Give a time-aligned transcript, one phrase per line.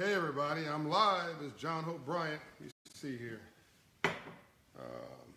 [0.00, 1.36] Hey everybody, I'm live.
[1.44, 2.40] It's John Hope Bryant.
[2.58, 3.42] You see here.
[4.04, 5.34] Um,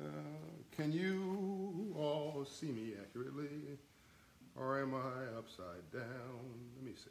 [0.00, 0.06] uh,
[0.74, 3.76] can you all see me accurately?
[4.56, 6.40] Or am I upside down?
[6.74, 7.10] Let me see.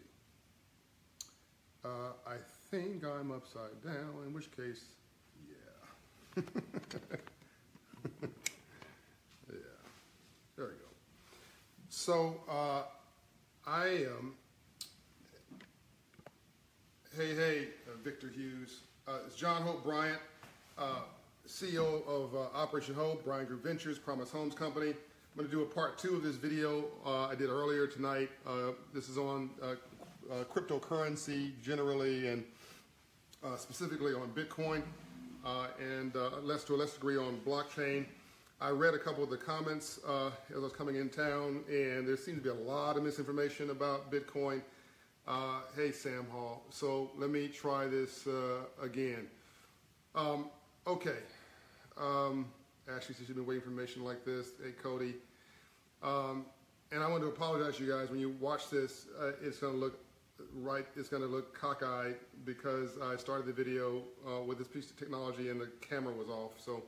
[1.86, 2.38] Uh, I
[2.72, 4.86] think I'm upside down, in which case,
[5.48, 6.42] yeah.
[9.52, 9.58] yeah.
[10.56, 10.90] There we go.
[11.90, 12.82] So, uh,
[13.68, 14.34] I am.
[17.18, 18.82] Hey, hey, uh, Victor Hughes.
[19.08, 20.20] Uh, it's John Hope Bryant,
[20.78, 21.00] uh,
[21.48, 24.92] CEO of uh, Operation Hope, Bryant Group Ventures, Promise Homes Company.
[24.92, 24.96] I'm
[25.36, 28.30] going to do a part two of this video uh, I did earlier tonight.
[28.46, 29.50] Uh, this is on
[30.54, 32.44] cryptocurrency generally and
[33.58, 34.84] specifically on Bitcoin
[35.82, 38.06] and less to a less degree on blockchain.
[38.62, 42.16] I read a couple of the comments as I was coming in town, and there
[42.16, 44.62] seems to be a lot of misinformation about Bitcoin.
[45.28, 46.64] Uh, hey, Sam Hall.
[46.70, 49.28] So let me try this uh, again.
[50.16, 50.50] Um,
[50.88, 51.20] okay.
[51.98, 52.46] Um,
[52.88, 54.52] Ashley says she's been waiting for information like this.
[54.64, 55.16] Hey, Cody.
[56.02, 56.46] Um,
[56.94, 58.10] and I want to apologize you guys.
[58.10, 60.00] When you watch this, uh, it's going to look
[60.56, 60.86] right.
[60.96, 64.98] It's going to look cockeyed because I started the video uh, with this piece of
[64.98, 66.54] technology and the camera was off.
[66.58, 66.84] So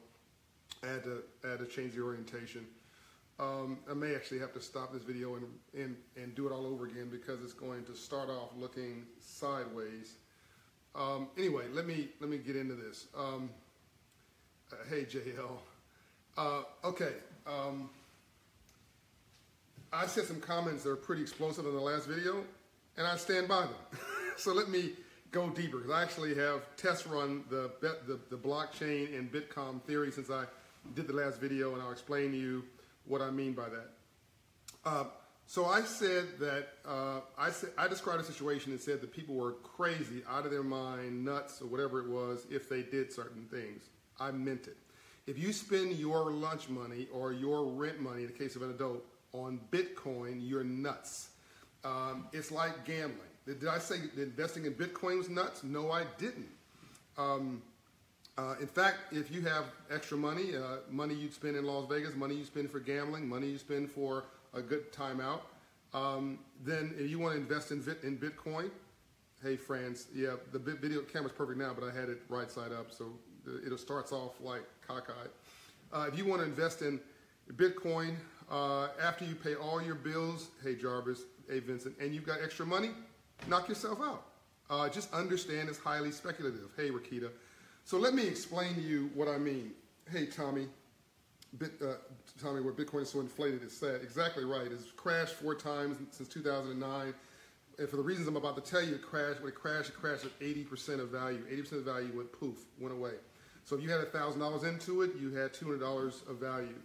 [0.81, 2.65] I had to, I had to change the orientation.
[3.39, 6.65] Um, I may actually have to stop this video and, and, and do it all
[6.65, 10.15] over again because it's going to start off looking sideways.
[10.93, 13.07] Um, anyway, let me, let me get into this.
[13.17, 13.49] Um,
[14.73, 15.57] uh, hey, JL.
[16.37, 17.13] Uh, okay.
[17.47, 17.89] Um,
[19.93, 22.43] I said some comments that are pretty explosive in the last video,
[22.97, 24.01] and I stand by them.
[24.37, 24.91] so let me
[25.31, 30.11] go deeper because I actually have test run the, the, the blockchain and Bitcoin theory
[30.11, 30.43] since I
[30.93, 32.63] did the last video, and I'll explain to you
[33.09, 33.89] what I mean by that.
[34.85, 35.03] Uh,
[35.45, 39.35] so I said that uh, I said I described a situation and said that people
[39.35, 43.45] were crazy, out of their mind, nuts, or whatever it was, if they did certain
[43.49, 43.89] things.
[44.19, 44.77] I meant it.
[45.25, 48.69] If you spend your lunch money or your rent money, in the case of an
[48.69, 49.03] adult,
[49.33, 51.29] on Bitcoin, you're nuts.
[51.83, 53.19] Um, it's like gambling.
[53.45, 55.63] Did I say investing in Bitcoin was nuts?
[55.63, 56.49] No, I didn't.
[57.17, 57.61] Um,
[58.39, 62.15] uh, in fact, if you have extra money, uh, money you'd spend in Las Vegas,
[62.15, 64.23] money you spend for gambling, money you spend for
[64.53, 65.47] a good time out,
[65.93, 68.69] um, then if you want to invest in, in Bitcoin,
[69.43, 72.93] hey friends, yeah, the video camera's perfect now, but I had it right side up,
[72.93, 73.11] so
[73.45, 75.31] it starts off like cockeyed.
[75.91, 76.97] Uh, if you want to invest in
[77.55, 78.15] Bitcoin
[78.49, 82.65] uh, after you pay all your bills, hey Jarvis, hey Vincent, and you've got extra
[82.65, 82.91] money,
[83.49, 84.23] knock yourself out.
[84.69, 86.69] Uh, just understand it's highly speculative.
[86.77, 87.31] Hey Rakita.
[87.89, 89.71] So let me explain to you what I mean.
[90.11, 90.67] Hey, Tommy,
[91.57, 91.93] Bit, uh,
[92.39, 94.01] Tommy, where Bitcoin is so inflated, it's sad.
[94.03, 94.67] Exactly right.
[94.71, 97.15] It's crashed four times since 2009.
[97.79, 99.41] And for the reasons I'm about to tell you, it crashed.
[99.41, 101.43] When it crashed, it crashed at 80% of value.
[101.51, 103.13] 80% of value went poof, went away.
[103.65, 106.75] So if you had $1,000 into it, you had $200 of value.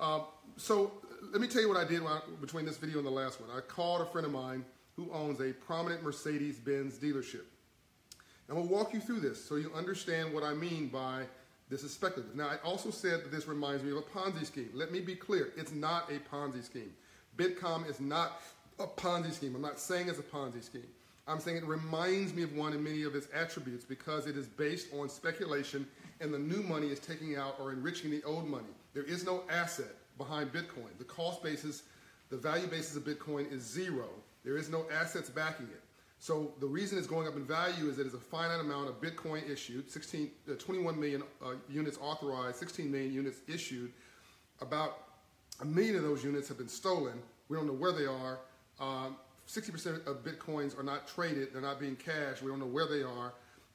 [0.00, 0.22] Um,
[0.56, 0.92] so
[1.30, 3.50] let me tell you what I did I, between this video and the last one.
[3.54, 4.64] I called a friend of mine
[4.96, 7.44] who owns a prominent Mercedes-Benz dealership.
[8.48, 11.24] And we'll walk you through this so you understand what I mean by
[11.68, 12.34] this is speculative.
[12.34, 14.70] Now, I also said that this reminds me of a Ponzi scheme.
[14.72, 15.52] Let me be clear.
[15.56, 16.92] It's not a Ponzi scheme.
[17.36, 18.40] Bitcoin is not
[18.78, 19.54] a Ponzi scheme.
[19.54, 20.88] I'm not saying it's a Ponzi scheme.
[21.26, 24.46] I'm saying it reminds me of one in many of its attributes because it is
[24.46, 25.86] based on speculation
[26.20, 28.64] and the new money is taking out or enriching the old money.
[28.94, 30.96] There is no asset behind Bitcoin.
[30.96, 31.82] The cost basis,
[32.30, 34.08] the value basis of Bitcoin is zero.
[34.42, 35.82] There is no assets backing it.
[36.20, 39.48] So the reason it's going up in value is that a finite amount of Bitcoin
[39.48, 43.92] issued, 16, uh, 21 million uh, units authorized, 16 million units issued.
[44.60, 45.04] About
[45.60, 47.22] a million of those units have been stolen.
[47.48, 48.38] We don't know where they are.
[48.80, 51.52] 60% um, of Bitcoins are not traded.
[51.52, 52.42] They're not being cashed.
[52.42, 53.32] We don't know where they are.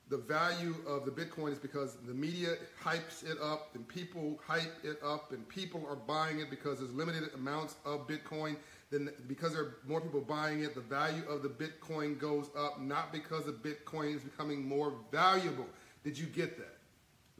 [0.10, 4.84] The value of the Bitcoin is because the media hypes it up and people hype
[4.84, 8.58] it up and people are buying it because there's limited amounts of Bitcoin
[8.94, 12.80] then because there are more people buying it, the value of the Bitcoin goes up,
[12.80, 15.66] not because the Bitcoin is becoming more valuable.
[16.04, 16.78] Did you get that?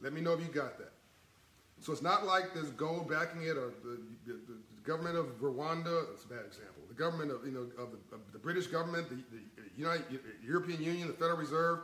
[0.02, 0.92] Let me know if you got that.
[1.80, 6.12] So it's not like there's gold backing it or the, the, the government of Rwanda,
[6.12, 9.08] it's a bad example, the government of, you know, of the, of the British government,
[9.08, 9.42] the, the
[9.76, 10.04] United,
[10.44, 11.80] European Union, the Federal Reserve.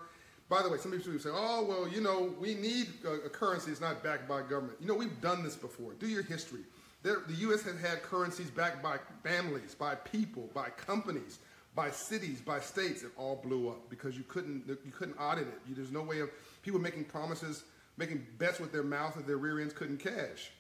[0.49, 3.69] By the way, some people say, oh, well, you know, we need a, a currency
[3.69, 4.79] that's not backed by government.
[4.81, 5.93] You know, we've done this before.
[5.93, 6.63] Do your history.
[7.03, 7.63] There, the U.S.
[7.63, 11.39] has had currencies backed by families, by people, by companies,
[11.75, 13.03] by cities, by states.
[13.03, 15.61] It all blew up because you couldn't you couldn't audit it.
[15.67, 16.31] You, there's no way of
[16.63, 17.65] people making promises,
[17.97, 20.51] making bets with their mouth that their rear ends couldn't cash.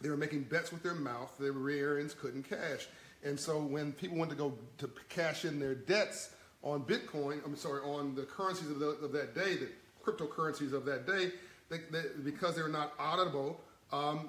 [0.00, 2.86] They were making bets with their mouth their rear ends couldn't cash.
[3.24, 6.30] And so when people went to go to cash in their debts
[6.62, 9.68] on Bitcoin, I'm sorry, on the currencies of, the, of that day, the
[10.04, 11.32] cryptocurrencies of that day,
[11.68, 13.56] they, they, because they're not auditable,
[13.92, 14.28] um,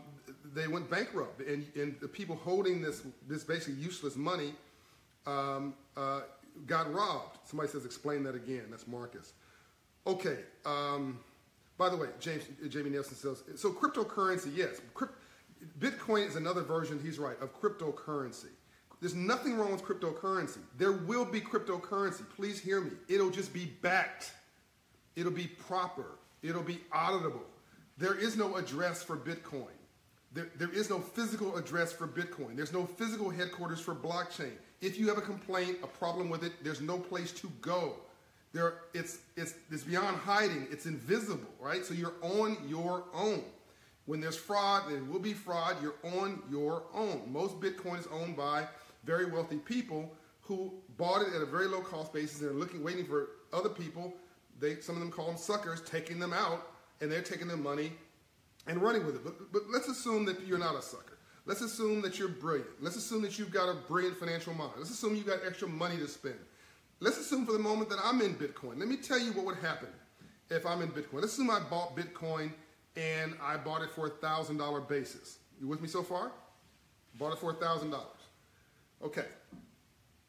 [0.53, 1.41] they went bankrupt.
[1.41, 4.53] And, and, the people holding this, this basically useless money
[5.25, 6.21] um, uh,
[6.65, 7.37] got robbed.
[7.45, 8.65] Somebody says, explain that again.
[8.69, 9.33] That's Marcus.
[10.05, 10.39] Okay.
[10.65, 11.19] Um,
[11.77, 14.81] by the way, James, Jamie Nelson says, so cryptocurrency, yes.
[14.93, 15.13] Crypt,
[15.79, 18.49] Bitcoin is another version, he's right, of cryptocurrency.
[18.99, 20.57] There's nothing wrong with cryptocurrency.
[20.77, 22.23] There will be cryptocurrency.
[22.35, 22.91] Please hear me.
[23.07, 24.31] It'll just be backed.
[25.15, 26.17] It'll be proper.
[26.41, 27.45] It'll be auditable.
[27.97, 29.76] There is no address for Bitcoin.
[30.37, 32.55] There, there is no physical address for Bitcoin.
[32.55, 34.51] There's no physical headquarters for blockchain.
[34.81, 37.95] If you have a complaint, a problem with it, there's no place to go.
[38.53, 40.67] There, it's, it's, it's beyond hiding.
[40.69, 41.83] It's invisible, right?
[41.83, 43.45] So you're on your own.
[44.05, 45.77] When there's fraud, there will be fraud.
[45.81, 47.23] You're on your own.
[47.33, 48.67] Most Bitcoin is owned by
[49.05, 52.83] very wealthy people who bought it at a very low cost basis and are looking,
[52.83, 54.13] waiting for other people.
[54.59, 57.91] They, some of them call them suckers, taking them out, and they're taking their money
[58.67, 59.23] and running with it.
[59.23, 61.17] But, but let's assume that you're not a sucker.
[61.45, 62.69] Let's assume that you're brilliant.
[62.81, 64.73] Let's assume that you've got a brilliant financial mind.
[64.77, 66.35] Let's assume you've got extra money to spend.
[66.99, 68.79] Let's assume for the moment that I'm in Bitcoin.
[68.79, 69.89] Let me tell you what would happen
[70.49, 71.21] if I'm in Bitcoin.
[71.21, 72.51] Let's assume I bought Bitcoin
[72.97, 75.37] and I bought it for a thousand dollar basis.
[75.61, 76.31] You with me so far?
[77.17, 78.07] Bought it for a thousand dollars.
[79.03, 79.25] Okay.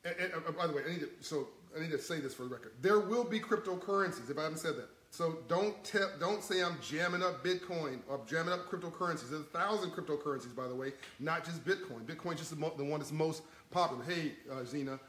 [0.05, 2.35] And, and uh, by the way, I need to so I need to say this
[2.35, 2.73] for the record.
[2.81, 4.31] There will be cryptocurrencies.
[4.31, 8.21] If I haven't said that, so don't tell, don't say I'm jamming up Bitcoin or
[8.27, 9.31] jamming up cryptocurrencies.
[9.31, 12.05] There's a thousand cryptocurrencies, by the way, not just Bitcoin.
[12.05, 14.05] Bitcoin's just the, the one that's most popular.
[14.05, 15.01] Hey, uh, Zena,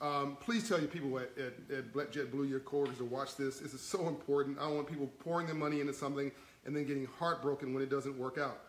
[0.00, 3.60] um, please tell your people at, at, at JetBlue, your coworkers, to watch this.
[3.60, 4.58] This is so important.
[4.58, 6.30] I don't want people pouring their money into something
[6.66, 8.60] and then getting heartbroken when it doesn't work out.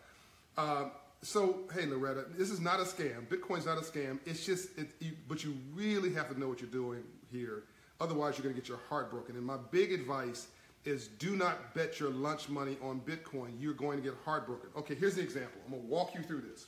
[0.56, 0.88] Uh,
[1.20, 3.26] so, hey, Loretta, this is not a scam.
[3.26, 4.20] Bitcoin's not a scam.
[4.24, 7.64] It's just, it, you, but you really have to know what you're doing here.
[8.00, 9.36] Otherwise, you're going to get your heart broken.
[9.36, 10.46] And my big advice
[10.84, 13.50] is do not bet your lunch money on Bitcoin.
[13.58, 14.70] You're going to get heartbroken.
[14.76, 15.60] Okay, here's an example.
[15.64, 16.66] I'm going to walk you through this.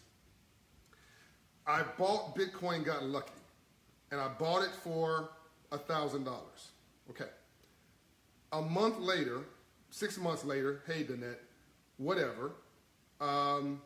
[1.66, 3.32] I bought Bitcoin, got lucky,
[4.10, 5.30] and I bought it for
[5.70, 6.26] $1,000.
[7.10, 7.24] Okay.
[8.52, 9.40] A month later,
[9.90, 11.38] six months later, hey, Danette,
[11.98, 12.52] whatever,
[13.20, 13.80] um,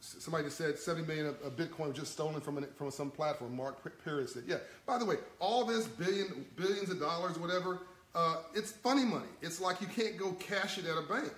[0.00, 3.56] somebody just said 70 million of, Bitcoin was just stolen from, an, from some platform.
[3.56, 4.58] Mark Perry said, yeah.
[4.86, 7.80] By the way, all this billion, billions of dollars, whatever,
[8.14, 9.26] uh, it's funny money.
[9.42, 11.32] It's like you can't go cash it at a bank.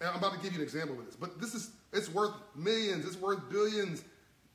[0.00, 2.32] And I'm about to give you an example of this, but this is it's worth
[2.56, 3.06] millions.
[3.06, 4.02] It's worth billions.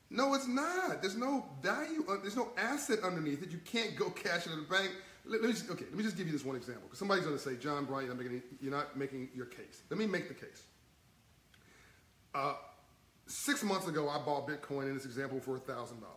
[0.10, 1.02] No, it's not.
[1.02, 2.06] There's no value.
[2.22, 3.52] There's no asset underneath it.
[3.52, 4.92] You can't go cash it at a bank.
[5.26, 7.26] Let, let me just, okay, let me just give you this one example because somebody's
[7.26, 9.84] going to say, John Bryant, you're not, making, you're not making your case.
[9.90, 10.64] Let me make the case.
[12.34, 12.54] Uh,
[13.26, 16.14] six months ago, I bought Bitcoin in this example for thousand dollars.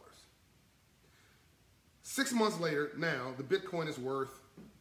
[2.02, 4.39] Six months later, now the Bitcoin is worth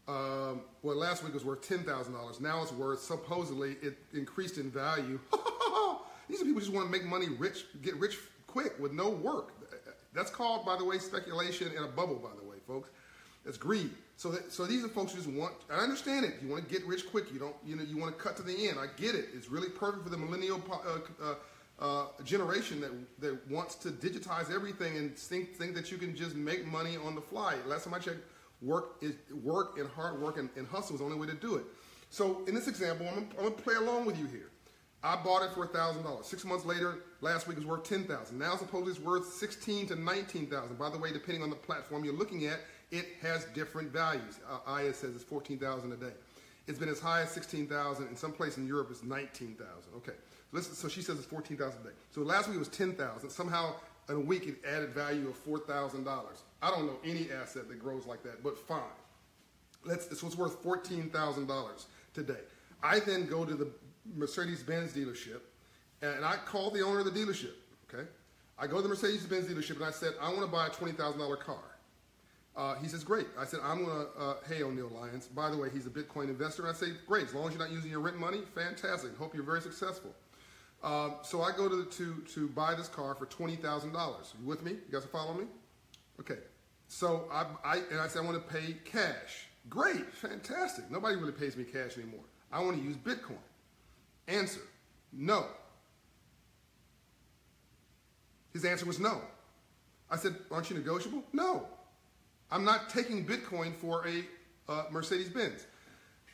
[0.10, 2.42] um, well, last week was worth ten thousand dollars.
[2.42, 5.20] Now it's worth supposedly it increased in value.
[6.28, 8.18] These are people just want to make money, rich, get rich
[8.48, 9.54] quick with no work.
[10.14, 12.16] That's called, by the way, speculation in a bubble.
[12.16, 12.90] By the way, folks,
[13.46, 13.92] that's greed.
[14.18, 15.54] So, that, so these are folks who just want.
[15.72, 16.36] I understand it.
[16.42, 17.32] You want to get rich quick.
[17.32, 17.56] You don't.
[17.64, 17.84] You know.
[17.84, 18.80] You want to cut to the end.
[18.80, 19.30] I get it.
[19.36, 21.36] It's really perfect for the millennial uh, uh,
[21.80, 26.36] uh, generation that that wants to digitize everything and think think that you can just
[26.36, 27.56] make money on the fly.
[27.68, 28.24] Last time I checked
[28.62, 29.14] Work is
[29.44, 31.64] work and hard work and, and hustle is the only way to do it.
[32.10, 34.50] So in this example, I'm, I'm gonna play along with you here.
[35.02, 36.26] I bought it for thousand dollars.
[36.26, 38.38] Six months later, last week it was worth ten thousand.
[38.38, 40.78] Now supposedly it's worth sixteen to nineteen thousand.
[40.78, 42.60] By the way, depending on the platform you're looking at,
[42.92, 44.40] it has different values.
[44.50, 46.14] Uh, Aya says it's fourteen thousand a day.
[46.68, 48.10] It's been as high as sixteen thousand.
[48.10, 49.94] In some place in Europe, it's nineteen thousand.
[49.96, 50.18] Okay,
[50.54, 51.96] so, so she says it's fourteen thousand a day.
[52.12, 53.30] So last week it was ten thousand.
[53.30, 53.76] Somehow
[54.10, 56.44] in a week it added value of four thousand dollars.
[56.62, 58.82] I don't know any asset that grows like that, but fine.
[59.86, 62.42] Let's, so it's worth $14,000 today.
[62.84, 63.70] I then go to the
[64.16, 65.42] Mercedes-Benz dealership
[66.02, 67.54] and I call the owner of the dealership,
[67.92, 68.08] okay?
[68.58, 71.40] I go to the Mercedes-Benz dealership and I said, I want to buy a $20,000
[71.40, 71.58] car.
[72.58, 73.28] Uh, he says, great.
[73.38, 75.28] I said, I'm going to, uh, hey, O'Neill Lyons.
[75.28, 76.68] By the way, he's a Bitcoin investor.
[76.68, 77.28] I say, great.
[77.28, 79.16] As long as you're not using your rent money, fantastic.
[79.18, 80.14] Hope you're very successful.
[80.84, 83.94] Uh, so I go to, to, to buy this car for $20,000.
[83.94, 84.72] You with me?
[84.72, 85.46] You guys follow me?
[86.20, 86.38] Okay.
[86.88, 89.48] So I, I and I said I want to pay cash.
[89.70, 90.90] Great, fantastic.
[90.90, 92.24] Nobody really pays me cash anymore.
[92.52, 93.38] I want to use Bitcoin.
[94.28, 94.62] Answer:
[95.14, 95.46] No.
[98.54, 99.22] His answer was no.
[100.10, 101.24] I said, aren't you negotiable?
[101.34, 101.68] No.
[102.52, 104.24] I'm not taking Bitcoin for a
[104.72, 105.68] uh, Mercedes Benz.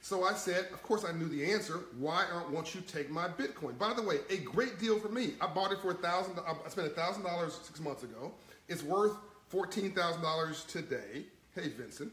[0.01, 1.79] So I said, of course I knew the answer.
[1.97, 3.77] Why aren't, won't you take my Bitcoin?
[3.77, 5.33] By the way, a great deal for me.
[5.41, 6.39] I bought it for a thousand.
[6.39, 8.31] I spent a thousand dollars six months ago
[8.69, 9.17] It's worth
[9.51, 11.25] $14,000 today.
[11.53, 12.11] Hey, Vincent.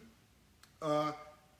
[0.80, 1.12] Uh,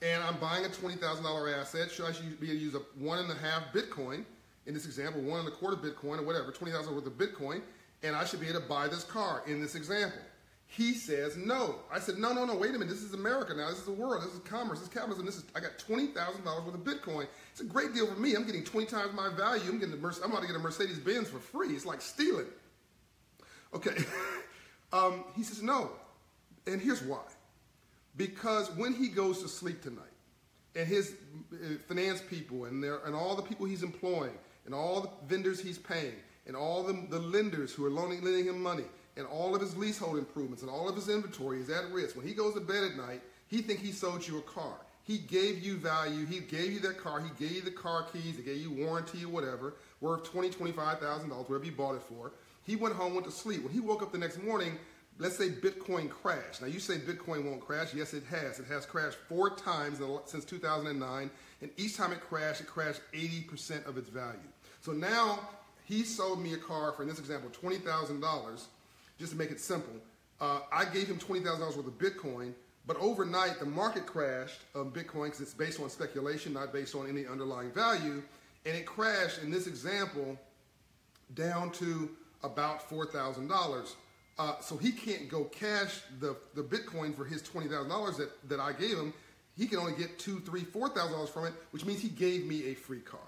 [0.02, 1.90] and I'm buying a $20,000 asset.
[1.90, 4.24] Should I be able to use a one and a half Bitcoin?
[4.66, 7.62] In this example, one and a quarter Bitcoin or whatever, $20,000 worth of Bitcoin,
[8.04, 10.20] and I should be able to buy this car in this example.
[10.66, 11.80] He says no.
[11.92, 12.88] I said, no, no, no, wait a minute.
[12.88, 13.68] This is America now.
[13.68, 14.22] This is the world.
[14.22, 14.78] This is commerce.
[14.78, 15.26] This is capitalism.
[15.26, 17.26] This is, I got $20,000 worth of Bitcoin.
[17.50, 18.34] It's a great deal for me.
[18.34, 19.64] I'm getting 20 times my value.
[19.68, 21.74] I'm getting a, I'm about to get a Mercedes Benz for free.
[21.74, 22.46] It's like stealing.
[23.74, 23.96] Okay.
[24.92, 25.90] um, he says, no.
[26.66, 27.22] And here's why.
[28.16, 30.04] Because when he goes to sleep tonight,
[30.74, 31.14] and his
[31.52, 31.56] uh,
[31.88, 34.32] finance people and, their, and all the people he's employing,
[34.64, 36.14] and all the vendors he's paying,
[36.46, 38.84] and all the, the lenders who are loaning, lending him money,
[39.16, 42.16] and all of his leasehold improvements and all of his inventory is at risk.
[42.16, 44.74] When he goes to bed at night, he think he sold you a car.
[45.04, 46.24] He gave you value.
[46.24, 47.20] He gave you that car.
[47.20, 48.36] He gave you the car keys.
[48.36, 52.02] He gave you warranty or whatever, worth twenty, twenty-five thousand dollars, whatever you bought it
[52.02, 52.32] for.
[52.66, 53.62] He went home, went to sleep.
[53.64, 54.78] When he woke up the next morning,
[55.18, 56.60] let's say Bitcoin crashed.
[56.62, 57.94] Now you say Bitcoin won't crash.
[57.94, 58.58] Yes, it has.
[58.60, 63.86] It has crashed four times since 2009, and each time it crashed, it crashed 80%
[63.86, 64.38] of its value.
[64.80, 65.40] So now
[65.84, 68.68] he sold me a car for, in this example, twenty thousand dollars
[69.18, 69.94] just to make it simple,
[70.40, 72.54] uh, I gave him $20,000 worth of Bitcoin,
[72.86, 77.08] but overnight the market crashed of Bitcoin because it's based on speculation, not based on
[77.08, 78.20] any underlying value,
[78.66, 80.36] and it crashed in this example
[81.34, 82.10] down to
[82.42, 83.94] about $4,000.
[84.38, 88.72] Uh, so he can't go cash the, the Bitcoin for his $20,000 that, that I
[88.72, 89.12] gave him.
[89.56, 92.46] He can only get two, three, four thousand dollars from it, which means he gave
[92.46, 93.20] me a free car.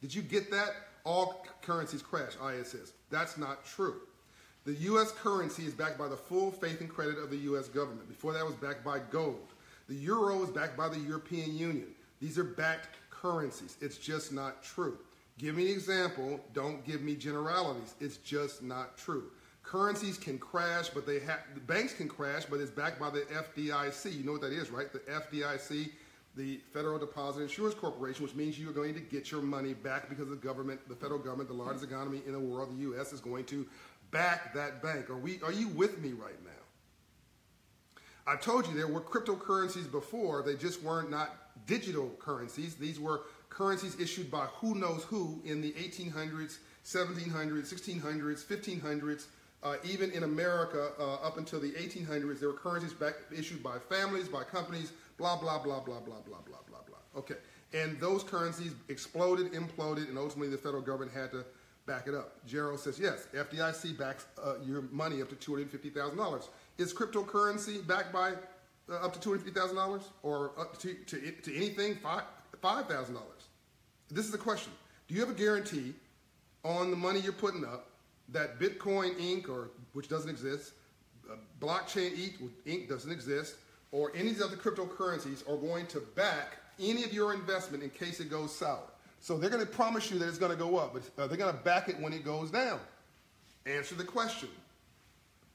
[0.00, 0.70] Did you get that?
[1.04, 2.92] All currencies crash, ISS.
[3.10, 3.96] That's not true.
[4.64, 5.12] The U.S.
[5.12, 7.68] currency is backed by the full faith and credit of the U.S.
[7.68, 8.08] government.
[8.08, 9.48] Before that was backed by gold.
[9.88, 11.88] The euro is backed by the European Union.
[12.20, 13.76] These are backed currencies.
[13.80, 14.98] It's just not true.
[15.38, 16.40] Give me an example.
[16.52, 17.94] Don't give me generalities.
[18.00, 19.30] It's just not true.
[19.62, 24.16] Currencies can crash, but they have banks can crash, but it's backed by the FDIC.
[24.16, 24.92] You know what that is, right?
[24.92, 25.90] The FDIC,
[26.36, 30.08] the Federal Deposit Insurance Corporation, which means you are going to get your money back
[30.08, 33.20] because the government, the federal government, the largest economy in the world, the U.S., is
[33.20, 33.66] going to
[34.10, 35.10] back that bank.
[35.10, 36.50] Are, we, are you with me right now?
[38.26, 41.34] I told you there were cryptocurrencies before, they just weren't not
[41.66, 42.74] digital currencies.
[42.74, 43.22] These were
[43.58, 49.26] currencies issued by who knows who in the 1800s, 1700s, 1600s, 1500s.
[49.60, 53.76] Uh, even in America, uh, up until the 1800s, there were currencies back, issued by
[53.76, 57.20] families, by companies, blah, blah, blah, blah, blah, blah, blah, blah, blah.
[57.20, 57.34] Okay.
[57.74, 61.44] And those currencies exploded, imploded, and ultimately the federal government had to
[61.84, 62.34] back it up.
[62.46, 66.48] Gerald says, yes, FDIC backs uh, your money up to $250,000.
[66.78, 68.34] Is cryptocurrency backed by
[68.88, 71.96] uh, up to $250,000 or up to, to, to anything
[72.62, 73.16] $5,000?
[74.10, 74.72] This is the question.
[75.06, 75.94] Do you have a guarantee
[76.64, 77.90] on the money you're putting up
[78.30, 80.72] that Bitcoin Inc., or which doesn't exist,
[81.30, 82.32] uh, Blockchain
[82.66, 82.88] Inc.
[82.88, 83.56] doesn't exist,
[83.92, 87.90] or any of the other cryptocurrencies are going to back any of your investment in
[87.90, 88.82] case it goes sour?
[89.20, 91.38] So they're going to promise you that it's going to go up, but uh, they're
[91.38, 92.80] going to back it when it goes down.
[93.66, 94.48] Answer the question.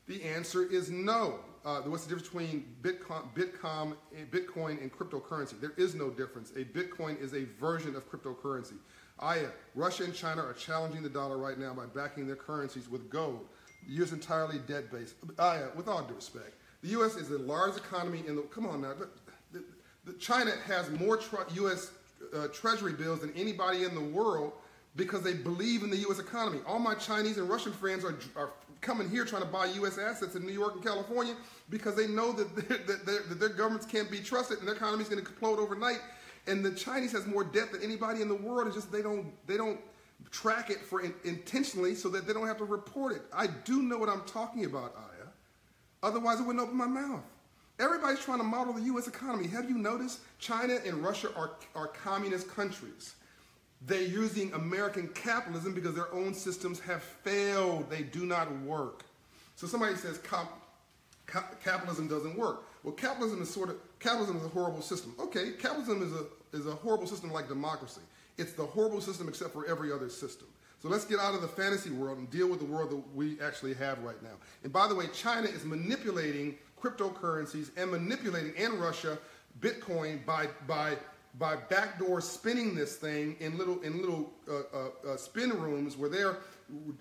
[0.08, 1.40] The answer is no.
[1.66, 3.96] Uh, what's the difference between Bitcoin, Bitcoin,
[4.32, 5.60] Bitcoin and cryptocurrency?
[5.60, 6.52] There is no difference.
[6.52, 8.76] A Bitcoin is a version of cryptocurrency.
[9.20, 13.10] Aya, Russia and China are challenging the dollar right now by backing their currencies with
[13.10, 13.48] gold.
[13.88, 14.12] The U.S.
[14.12, 15.16] entirely debt-based.
[15.40, 17.16] Aya, with all due respect, the U.S.
[17.16, 18.42] is the largest economy in the.
[18.44, 18.94] Come on now,
[19.52, 19.64] the,
[20.06, 21.20] the China has more
[21.54, 21.92] U.S
[22.34, 24.54] uh, treasury bills than anybody in the world
[24.96, 26.20] because they believe in the U.S.
[26.20, 26.60] economy.
[26.68, 29.98] All my Chinese and Russian friends are, are coming here trying to buy U.S.
[29.98, 31.36] assets in New York and California
[31.70, 35.10] because they know that, that, that their governments can't be trusted and their economy is
[35.10, 36.00] going to implode overnight.
[36.46, 38.68] And the Chinese has more debt than anybody in the world.
[38.68, 39.80] It's just they don't they don't
[40.30, 43.22] track it for in, intentionally so that they don't have to report it.
[43.34, 45.28] I do know what I'm talking about, Aya.
[46.02, 47.24] Otherwise, I wouldn't open my mouth.
[47.80, 49.08] Everybody's trying to model the U.S.
[49.08, 49.48] economy.
[49.48, 53.16] Have you noticed China and Russia are, are communist countries?
[53.86, 57.90] They're using American capitalism because their own systems have failed.
[57.90, 59.04] They do not work.
[59.56, 60.20] So somebody says
[61.64, 62.64] capitalism doesn't work.
[62.84, 65.14] Well, capitalism is sort of capitalism is a horrible system.
[65.20, 66.26] Okay, capitalism is a
[66.58, 68.02] is a horrible system like democracy.
[68.38, 70.48] It's the horrible system except for every other system.
[70.82, 73.40] So let's get out of the fantasy world and deal with the world that we
[73.40, 74.36] actually have right now.
[74.64, 79.18] And by the way, China is manipulating cryptocurrencies and manipulating, and Russia,
[79.62, 80.98] Bitcoin by, by,
[81.40, 86.10] by backdoor spinning this thing in little, in little uh, uh, uh, spin rooms where
[86.10, 86.38] they're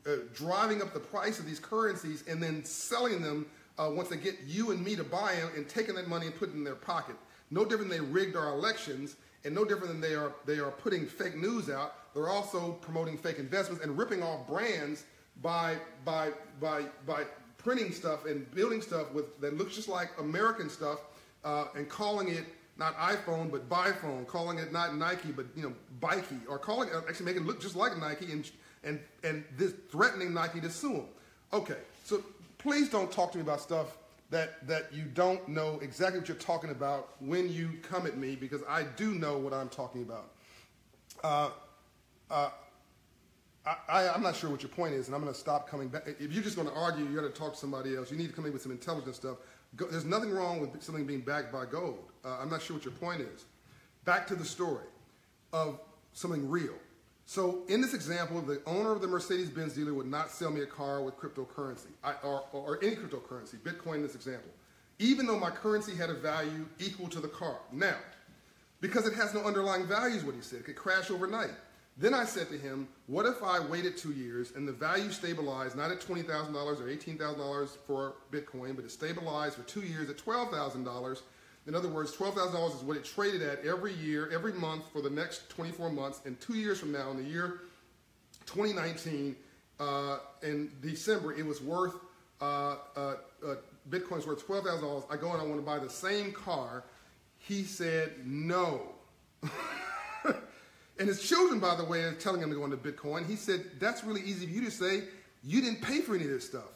[0.06, 3.46] uh, driving up the price of these currencies and then selling them
[3.78, 6.34] uh, once they get you and me to buy them and taking that money and
[6.34, 7.16] putting it in their pocket.
[7.50, 10.70] No different than they rigged our elections and no different than they are, they are
[10.70, 12.14] putting fake news out.
[12.14, 15.04] They're also promoting fake investments and ripping off brands
[15.42, 17.24] by, by, by, by
[17.58, 21.00] printing stuff and building stuff with that looks just like American stuff
[21.44, 22.44] uh, and calling it
[22.76, 26.94] not iPhone but Biphone, calling it not Nike but you know Bikey, or calling it
[27.08, 28.50] actually making it look just like Nike and
[28.84, 31.06] and and this threatening Nike to sue them.
[31.52, 32.22] Okay, so
[32.58, 33.98] please don't talk to me about stuff
[34.30, 38.34] that that you don't know exactly what you're talking about when you come at me
[38.34, 40.30] because I do know what I'm talking about.
[41.22, 41.50] Uh,
[42.30, 42.50] uh,
[43.88, 46.02] I, am not sure what your point is, and I'm going to stop coming back.
[46.06, 48.10] If you're just going to argue, you're going to talk to somebody else.
[48.10, 49.36] You need to come in with some intelligent stuff.
[49.76, 52.12] Go, there's nothing wrong with something being backed by gold.
[52.24, 53.44] Uh, I'm not sure what your point is.
[54.04, 54.86] Back to the story
[55.52, 55.78] of
[56.12, 56.74] something real.
[57.26, 60.66] So in this example, the owner of the Mercedes-Benz dealer would not sell me a
[60.66, 64.50] car with cryptocurrency I, or, or any cryptocurrency, Bitcoin in this example,
[64.98, 67.58] even though my currency had a value equal to the car.
[67.70, 67.96] Now,
[68.80, 71.52] because it has no underlying values, what he said, it could crash overnight.
[71.96, 75.76] Then I said to him, What if I waited two years and the value stabilized
[75.76, 81.20] not at $20,000 or $18,000 for Bitcoin, but it stabilized for two years at $12,000?
[81.66, 85.11] In other words, $12,000 is what it traded at every year, every month for the
[85.11, 86.21] next 24 months.
[86.25, 87.61] And two years from now, in the year
[88.47, 89.37] 2019,
[89.78, 91.95] uh, in December, it was worth,
[92.40, 93.14] uh, uh,
[93.47, 93.54] uh
[93.90, 95.04] Bitcoin's worth $12,000.
[95.11, 96.85] I go and I want to buy the same car.
[97.38, 98.92] He said no.
[100.99, 103.26] And his children, by the way, are telling him to go into Bitcoin.
[103.26, 105.02] He said, that's really easy for you to say.
[105.42, 106.71] You didn't pay for any of this stuff.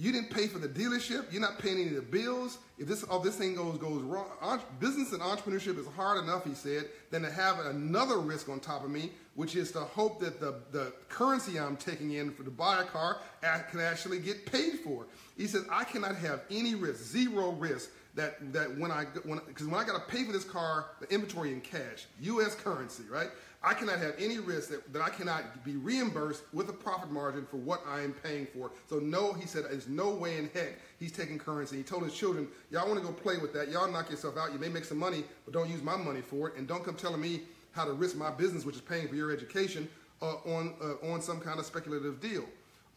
[0.00, 1.30] You didn't pay for the dealership.
[1.30, 2.56] You're not paying any of the bills.
[2.78, 4.30] If this all this thing goes goes wrong,
[4.78, 8.82] business and entrepreneurship is hard enough, he said, than to have another risk on top
[8.82, 12.50] of me, which is to hope that the, the currency I'm taking in for to
[12.50, 15.04] buy a car can actually get paid for.
[15.36, 19.66] He says I cannot have any risk, zero risk that that when I when because
[19.66, 22.54] when I got to pay for this car, the inventory in cash, U.S.
[22.54, 23.28] currency, right?
[23.62, 27.44] I cannot have any risk that, that I cannot be reimbursed with a profit margin
[27.44, 28.70] for what I am paying for.
[28.88, 31.76] So no, he said, there's no way in heck he's taking currency.
[31.76, 33.68] He told his children, y'all want to go play with that.
[33.68, 34.54] Y'all knock yourself out.
[34.54, 36.56] You may make some money, but don't use my money for it.
[36.56, 39.30] And don't come telling me how to risk my business, which is paying for your
[39.30, 39.88] education,
[40.22, 42.44] uh, on, uh, on some kind of speculative deal.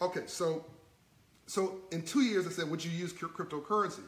[0.01, 0.65] Okay, so,
[1.45, 4.03] so in two years, I said, would you use cryptocurrency?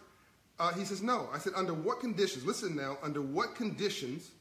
[0.58, 1.28] Uh, he says, no.
[1.34, 2.46] I said, under what conditions?
[2.46, 4.32] Listen now, under what conditions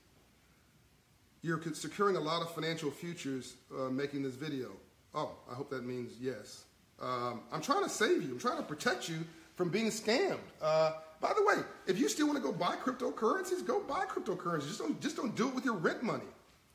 [1.44, 4.70] you're securing a lot of financial futures uh, making this video.
[5.14, 6.64] Oh, I hope that means yes.
[7.00, 8.30] Um, I'm trying to save you.
[8.32, 9.18] I'm trying to protect you
[9.54, 10.38] from being scammed.
[10.62, 14.68] Uh, by the way, if you still want to go buy cryptocurrencies, go buy cryptocurrencies.
[14.68, 16.24] Just don't, just don't do it with your rent money.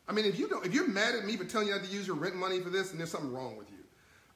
[0.07, 1.89] I mean, if you don't, if you're mad at me for telling you not to
[1.89, 3.77] use your rent money for this, then there's something wrong with you.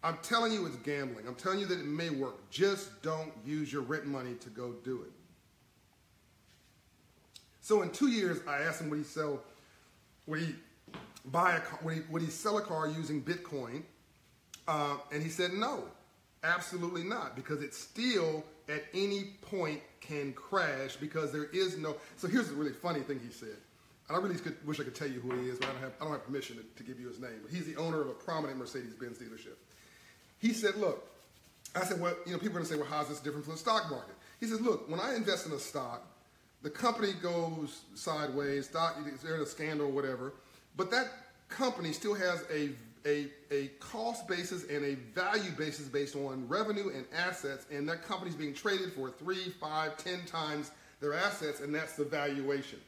[0.03, 1.27] I'm telling you it's gambling.
[1.27, 2.49] I'm telling you that it may work.
[2.49, 5.11] Just don't use your rent money to go do it.
[7.61, 9.39] So in two years, I asked him would he sell,
[10.27, 10.55] would he
[11.25, 13.83] buy a car, would he, he sell a car using Bitcoin?
[14.67, 15.83] Uh, and he said no,
[16.43, 21.95] absolutely not, because it still at any point can crash because there is no.
[22.17, 23.57] So here's the really funny thing he said.
[24.09, 25.81] And I really could, wish I could tell you who he is, but I don't
[25.81, 27.39] have, I don't have permission to, to give you his name.
[27.41, 29.55] But he's the owner of a prominent Mercedes-Benz dealership.
[30.39, 31.07] He said, look,
[31.75, 33.53] I said, well, you know, people are going to say, well, how's this different from
[33.53, 34.15] the stock market?
[34.39, 36.05] He says, look, when I invest in a stock,
[36.63, 40.33] the company goes sideways, there's a scandal or whatever,
[40.77, 41.07] but that
[41.49, 42.69] company still has a,
[43.05, 48.03] a, a cost basis and a value basis based on revenue and assets, and that
[48.03, 50.71] company's being traded for three, five, ten times
[51.01, 52.79] their assets, and that's the valuation.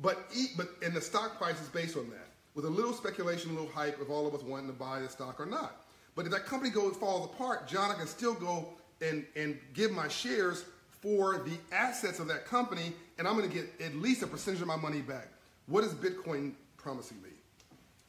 [0.00, 0.18] But,
[0.56, 3.68] but and the stock price is based on that, with a little speculation, a little
[3.68, 5.84] hype of all of us wanting to buy the stock or not.
[6.14, 8.68] But if that company goes falls apart, John, I can still go
[9.02, 10.64] and, and give my shares
[11.02, 14.60] for the assets of that company, and I'm going to get at least a percentage
[14.60, 15.28] of my money back.
[15.66, 17.30] What is Bitcoin promising me?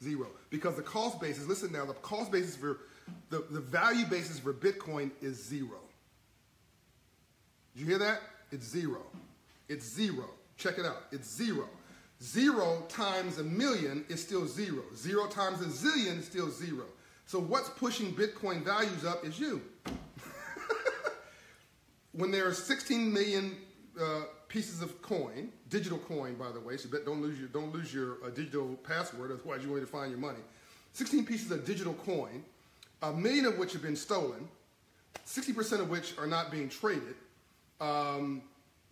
[0.02, 0.28] Zero.
[0.50, 2.78] Because the cost basis, listen now, the cost basis for,
[3.30, 5.80] the, the value basis for Bitcoin is zero.
[7.74, 8.20] Did you hear that?
[8.52, 9.02] It's zero.
[9.68, 10.26] It's zero.
[10.56, 11.02] Check it out.
[11.10, 11.68] It's zero.
[12.22, 14.82] Zero times a million is still zero.
[14.94, 16.84] Zero times a zillion is still zero.
[17.26, 19.62] So what's pushing Bitcoin values up is you.
[22.16, 23.56] When there are 16 million
[24.00, 27.92] uh, pieces of coin, digital coin, by the way, so don't lose your don't lose
[27.92, 30.38] your uh, digital password, otherwise you won't to find your money.
[30.92, 32.44] 16 pieces of digital coin,
[33.02, 34.48] a million of which have been stolen,
[35.26, 37.16] 60% of which are not being traded.
[37.80, 38.42] Um,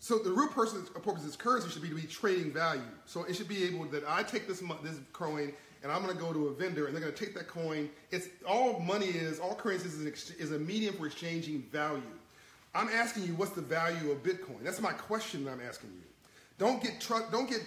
[0.01, 2.83] so the real purpose of this currency should be to be trading value.
[3.07, 6.21] So it should be able that I take this this coin and I'm going to
[6.21, 7.89] go to a vendor and they're going to take that coin.
[8.11, 12.03] It's all money is, all currencies is, is a medium for exchanging value.
[12.75, 14.63] I'm asking you, what's the value of Bitcoin?
[14.63, 16.03] That's my question that I'm asking you.
[16.59, 17.61] Don't get tr- don't get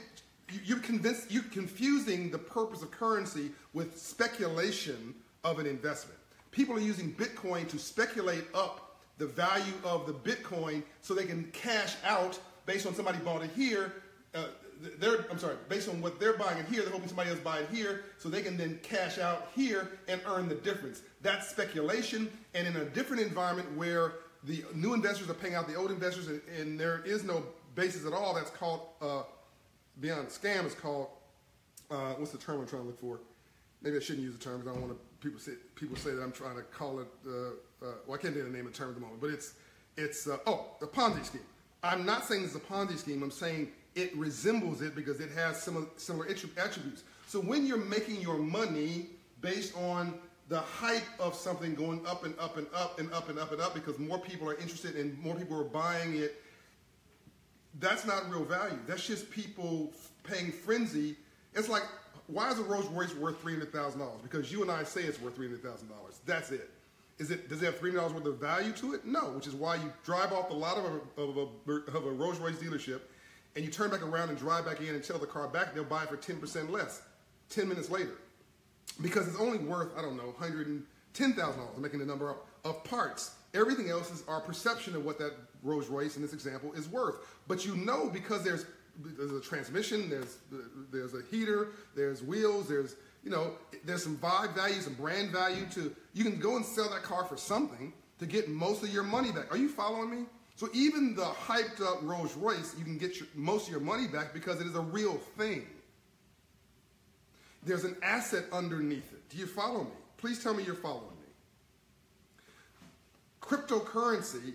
[0.64, 5.14] you're convinced you're confusing the purpose of currency with speculation
[5.44, 6.20] of an investment.
[6.52, 11.44] People are using Bitcoin to speculate up the value of the Bitcoin so they can
[11.52, 13.94] cash out based on somebody bought it here.
[14.34, 14.46] Uh,
[15.00, 17.60] they're, I'm sorry, based on what they're buying it here, they're hoping somebody else buy
[17.60, 21.02] it here so they can then cash out here and earn the difference.
[21.22, 22.30] That's speculation.
[22.54, 24.16] And in a different environment where
[24.46, 28.06] the new investors are paying out the old investors and, and there is no basis
[28.06, 29.24] at all, that's called, uh,
[30.00, 31.08] beyond scam, is called,
[31.92, 33.20] uh, what's the term I'm trying to look for?
[33.82, 36.12] Maybe I shouldn't use the term because I don't want to, people say, people say
[36.12, 37.32] that I'm trying to call it, uh,
[37.86, 39.54] uh, well, I can't the name of the term at the moment, but it's,
[39.98, 41.42] it's uh, oh, the Ponzi scheme.
[41.84, 43.22] I'm not saying it's a Ponzi scheme.
[43.22, 47.04] I'm saying it resembles it because it has similar, similar attributes.
[47.28, 49.08] So when you're making your money
[49.42, 50.16] based on
[50.48, 53.62] the hype of something going up and up and up and up and up and
[53.62, 56.42] up because more people are interested and more people are buying it,
[57.80, 58.78] that's not real value.
[58.88, 59.92] That's just people
[60.24, 61.16] paying frenzy.
[61.54, 61.84] It's like,
[62.28, 64.22] why is a Rolls Royce worth $300,000?
[64.22, 65.62] Because you and I say it's worth $300,000.
[66.26, 66.70] That's it.
[67.18, 69.06] Is it does it have three dollars worth of value to it?
[69.06, 72.12] No, which is why you drive off the lot of a, of a, of a
[72.12, 73.00] Rolls Royce dealership
[73.56, 75.84] and you turn back around and drive back in and tell the car back, they'll
[75.84, 77.02] buy it for 10% less
[77.50, 78.12] 10 minutes later.
[79.02, 83.36] Because it's only worth, I don't know, $110,000, I'm making the number up, of parts.
[83.54, 87.16] Everything else is our perception of what that Rolls Royce in this example is worth.
[87.48, 88.66] But you know because there's
[89.18, 90.38] there's a transmission, there's
[90.92, 93.52] there's a heater, there's wheels, there's you know
[93.84, 97.26] there's some vibe value, some brand value to you can go and sell that car
[97.26, 99.52] for something to get most of your money back.
[99.52, 100.26] Are you following me?
[100.56, 104.08] So even the hyped up Rolls Royce, you can get your, most of your money
[104.08, 105.66] back because it is a real thing.
[107.66, 109.28] There's an asset underneath it.
[109.30, 109.92] Do you follow me?
[110.18, 111.28] Please tell me you're following me.
[113.42, 114.54] Cryptocurrency,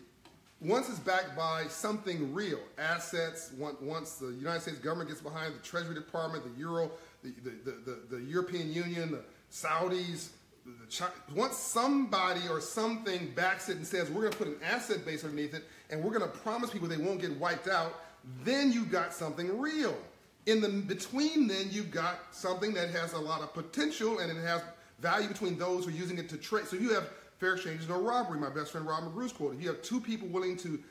[0.60, 5.58] once it's backed by something real, assets, once the United States government gets behind the
[5.58, 6.90] Treasury Department, the Euro,
[7.22, 10.30] the, the, the, the European Union, the Saudis,
[11.34, 15.24] once somebody or something backs it and says we're going to put an asset base
[15.24, 18.02] underneath it and we're going to promise people they won't get wiped out,
[18.44, 19.96] then you've got something real.
[20.50, 24.42] In the between, then you've got something that has a lot of potential and it
[24.42, 24.62] has
[24.98, 26.66] value between those who are using it to trade.
[26.66, 27.08] So you have
[27.38, 28.38] fair exchange is no robbery.
[28.38, 29.60] My best friend Rob McGrew's quoted.
[29.60, 30.82] You have two people willing to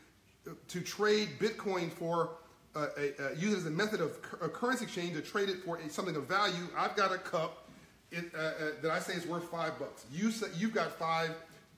[0.70, 2.32] to trade Bitcoin for
[2.76, 5.58] uh, a, uh, use it as a method of a currency exchange to trade it
[5.66, 6.68] for a, something of value.
[6.78, 7.68] I've got a cup
[8.12, 10.06] it, uh, uh, that I say is worth five bucks.
[10.12, 11.32] You say, you've got five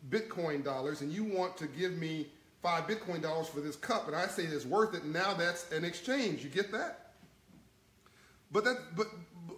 [0.10, 2.28] Bitcoin dollars and you want to give me
[2.62, 5.04] five Bitcoin dollars for this cup, and I say it's worth it.
[5.06, 6.44] Now that's an exchange.
[6.44, 7.11] You get that?
[8.52, 9.08] But that, but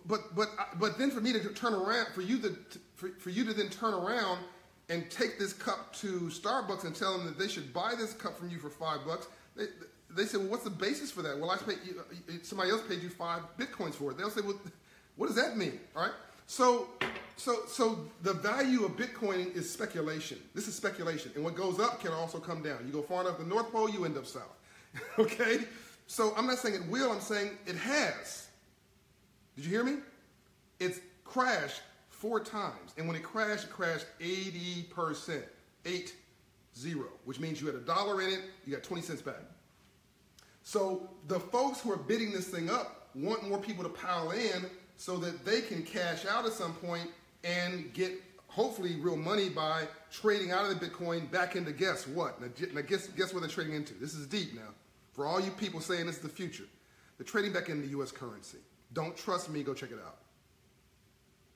[0.05, 2.55] but but but then for me to turn around, for you to
[2.95, 4.39] for, for you to then turn around
[4.89, 8.37] and take this cup to Starbucks and tell them that they should buy this cup
[8.37, 9.27] from you for five bucks.
[9.55, 9.65] They,
[10.09, 11.37] they say, well, what's the basis for that?
[11.37, 14.17] Well, I paid uh, you, somebody else paid you five bitcoins for it.
[14.17, 14.59] They'll say, well,
[15.15, 15.79] what does that mean?
[15.95, 16.11] All right.
[16.45, 16.89] So,
[17.37, 20.37] so, so the value of Bitcoin is speculation.
[20.53, 22.79] This is speculation, and what goes up can also come down.
[22.85, 24.43] You go far enough the North Pole, you end up south.
[25.19, 25.59] okay.
[26.05, 27.11] So I'm not saying it will.
[27.11, 28.42] I'm saying it has.
[29.55, 29.97] Did you hear me?
[30.79, 35.43] It's crashed four times, and when it crashed, it crashed 80 percent,
[35.85, 36.15] eight
[36.77, 39.35] zero, which means you had a dollar in it, you got 20 cents back.
[40.63, 44.65] So the folks who are bidding this thing up want more people to pile in
[44.97, 47.09] so that they can cash out at some point
[47.43, 48.13] and get
[48.47, 52.39] hopefully real money by trading out of the Bitcoin back into guess what?
[52.41, 53.93] Now, now guess, guess what they're trading into?
[53.95, 54.69] This is deep now.
[55.11, 56.65] For all you people saying this is the future,
[57.17, 58.59] they're trading back into US currency.
[58.93, 60.17] Don't trust me, go check it out.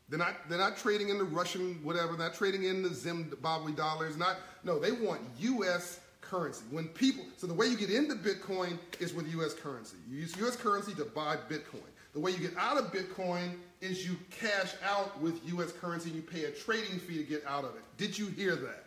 [0.10, 4.18] They're not, they're not trading in the Russian whatever, not trading in the Zimbabwe dollars,
[4.18, 6.64] not, no, they want US currency.
[6.72, 9.98] When people, so the way you get into Bitcoin is with US currency.
[10.10, 11.82] You use US currency to buy Bitcoin.
[12.14, 16.16] The way you get out of Bitcoin is you cash out with US currency and
[16.16, 17.84] you pay a trading fee to get out of it.
[17.98, 18.86] Did you hear that?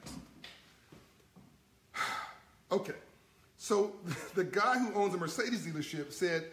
[2.72, 2.94] okay.
[3.58, 3.92] So
[4.34, 6.46] the guy who owns a Mercedes dealership said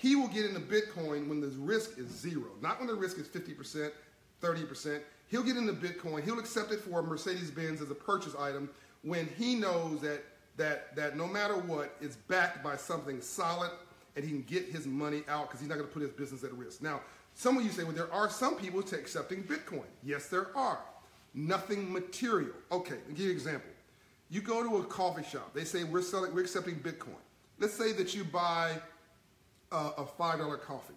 [0.00, 3.28] he will get into Bitcoin when the risk is zero, not when the risk is
[3.28, 3.90] 50%,
[4.42, 5.00] 30%.
[5.28, 6.24] He'll get into Bitcoin.
[6.24, 8.70] He'll accept it for Mercedes Benz as a purchase item
[9.02, 10.22] when he knows that
[10.56, 13.70] that that no matter what, it's backed by something solid
[14.16, 16.44] and he can get his money out because he's not going to put his business
[16.44, 16.82] at risk.
[16.82, 17.00] Now,
[17.34, 19.84] some of you say, well, there are some people to accepting Bitcoin.
[20.02, 20.78] Yes, there are.
[21.34, 22.54] Nothing material.
[22.72, 23.70] Okay, I'll give you an example.
[24.30, 25.52] You go to a coffee shop.
[25.54, 27.20] They say we're selling, we're accepting Bitcoin.
[27.58, 28.80] Let's say that you buy
[29.72, 30.94] a, a five dollar coffee.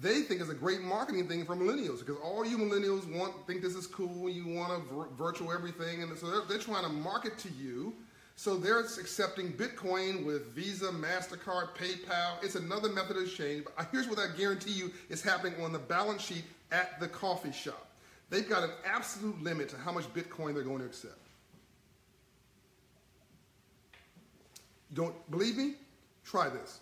[0.00, 3.62] They think it's a great marketing thing for millennials because all you millennials want think
[3.62, 4.28] this is cool.
[4.28, 7.94] You want to virtual everything, and so they're, they're trying to market to you
[8.36, 12.42] so they're accepting Bitcoin with Visa, MasterCard, PayPal.
[12.42, 13.64] It's another method of exchange.
[13.64, 17.52] But here's what I guarantee you is happening on the balance sheet at the coffee
[17.52, 17.86] shop.
[18.30, 21.18] They've got an absolute limit to how much Bitcoin they're going to accept.
[24.92, 25.74] don't believe me?
[26.24, 26.78] Try this.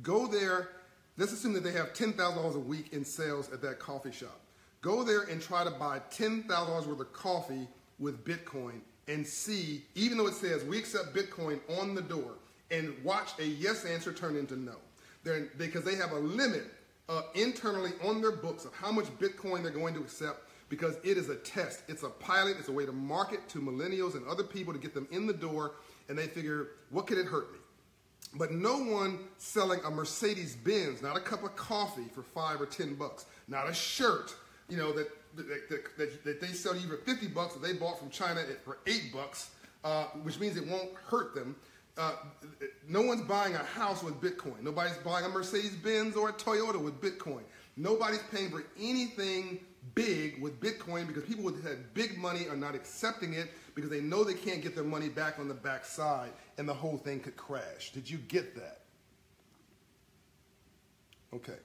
[0.00, 0.70] Go there.
[1.18, 4.40] Let's assume that they have $10,000 a week in sales at that coffee shop.
[4.80, 10.16] Go there and try to buy $10,000 worth of coffee with Bitcoin and see, even
[10.16, 12.32] though it says we accept Bitcoin on the door,
[12.70, 14.76] and watch a yes answer turn into no.
[15.24, 16.64] They're, because they have a limit
[17.08, 21.18] uh, internally on their books of how much Bitcoin they're going to accept because it
[21.18, 21.82] is a test.
[21.86, 22.56] It's a pilot.
[22.58, 25.34] It's a way to market to millennials and other people to get them in the
[25.34, 25.72] door,
[26.08, 27.58] and they figure, what could it hurt me?
[28.34, 32.66] But no one selling a Mercedes Benz, not a cup of coffee for five or
[32.66, 34.34] ten bucks, not a shirt,
[34.68, 37.72] you know, that that, that, that, that they sell you for 50 bucks that they
[37.72, 39.50] bought from China for eight bucks,
[39.84, 41.56] uh, which means it won't hurt them.
[41.96, 42.12] Uh,
[42.88, 44.62] no one's buying a house with Bitcoin.
[44.62, 47.42] Nobody's buying a Mercedes Benz or a Toyota with Bitcoin.
[47.76, 49.60] Nobody's paying for anything
[49.94, 54.24] big with Bitcoin because people with big money are not accepting it because they know
[54.24, 57.92] they can't get their money back on the backside and the whole thing could crash.
[57.92, 58.80] Did you get that?
[61.34, 61.56] Okay.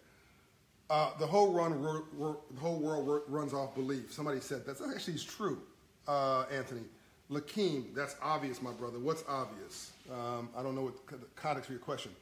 [0.90, 4.12] Uh, the whole run, the whole world runs off belief.
[4.12, 5.62] Somebody said that's actually is true,
[6.08, 6.84] uh, Anthony.
[7.30, 8.98] Lakeem, that's obvious, my brother.
[8.98, 9.92] What's obvious?
[10.10, 12.14] Um, I don't know what the context of your question.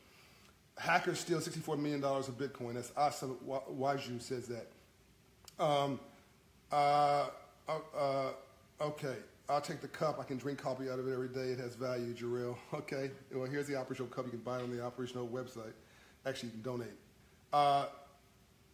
[0.77, 2.73] Hackers steal $64 million of Bitcoin.
[2.73, 4.67] That's Asa Waju says that.
[5.59, 5.99] Um,
[6.71, 7.27] uh,
[7.67, 8.31] uh, uh,
[8.81, 9.15] okay,
[9.47, 10.19] I'll take the cup.
[10.19, 11.51] I can drink coffee out of it every day.
[11.51, 12.57] It has value, Jarrell.
[12.73, 14.25] Okay, well, here's the Operation Hope cup.
[14.25, 15.73] You can buy it on the Operation Hope website.
[16.25, 16.93] Actually, you can donate.
[17.53, 17.85] Uh,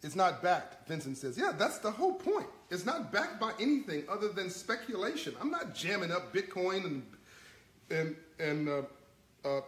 [0.02, 1.38] it's not backed, Vincent says.
[1.38, 2.48] Yeah, that's the whole point.
[2.70, 5.34] It's not backed by anything other than speculation.
[5.40, 7.06] I'm not jamming up Bitcoin and
[7.90, 9.60] and and uh, uh,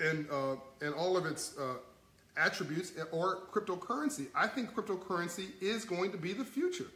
[0.00, 1.74] and uh, and all of its uh,
[2.38, 4.26] attributes or cryptocurrency.
[4.34, 6.86] I think cryptocurrency is going to be the future.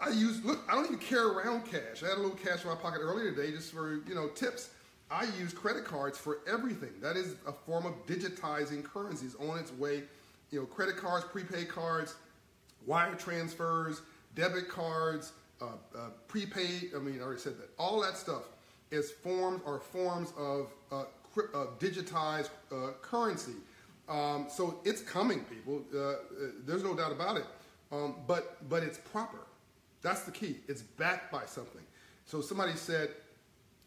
[0.00, 0.60] I use look.
[0.68, 2.02] I don't even carry around cash.
[2.02, 4.70] I had a little cash in my pocket earlier today just for you know tips.
[5.10, 6.90] I use credit cards for everything.
[7.00, 10.02] That is a form of digitizing currencies on its way
[10.50, 12.14] you know, credit cards, prepaid cards,
[12.86, 14.02] wire transfers,
[14.34, 15.66] debit cards, uh,
[15.96, 16.90] uh, prepaid.
[16.94, 17.70] I mean, I already said that.
[17.78, 18.42] All that stuff
[18.90, 21.04] is forms or forms of uh,
[21.78, 23.52] digitized uh, currency.
[24.08, 25.82] Um, so it's coming, people.
[25.94, 26.14] Uh, uh,
[26.64, 27.46] there's no doubt about it.
[27.92, 29.38] Um, but but it's proper.
[30.02, 30.56] That's the key.
[30.68, 31.82] It's backed by something.
[32.24, 33.10] So somebody said,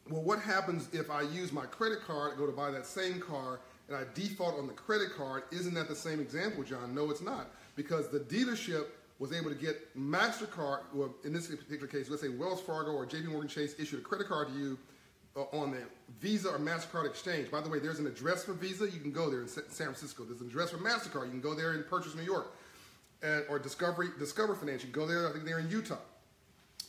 [0.09, 3.59] well, what happens if I use my credit card, go to buy that same car,
[3.87, 6.95] and I default on the credit card, isn't that the same example, John?
[6.95, 7.51] No, it's not.
[7.75, 8.87] Because the dealership
[9.19, 13.05] was able to get MasterCard, well, in this particular case, let's say Wells Fargo or
[13.05, 14.77] JP Morgan Chase issued a credit card to you
[15.39, 15.79] Uh, on the
[16.19, 17.49] Visa or MasterCard exchange.
[17.49, 18.85] By the way, there's an address for Visa.
[18.85, 20.25] You can go there in San Francisco.
[20.25, 21.25] There's an address for MasterCard.
[21.25, 22.47] You can go there and Purchase, New York.
[23.21, 24.83] And, or Discovery, Discover Finance.
[24.83, 25.97] You can go there, I think they're in Utah.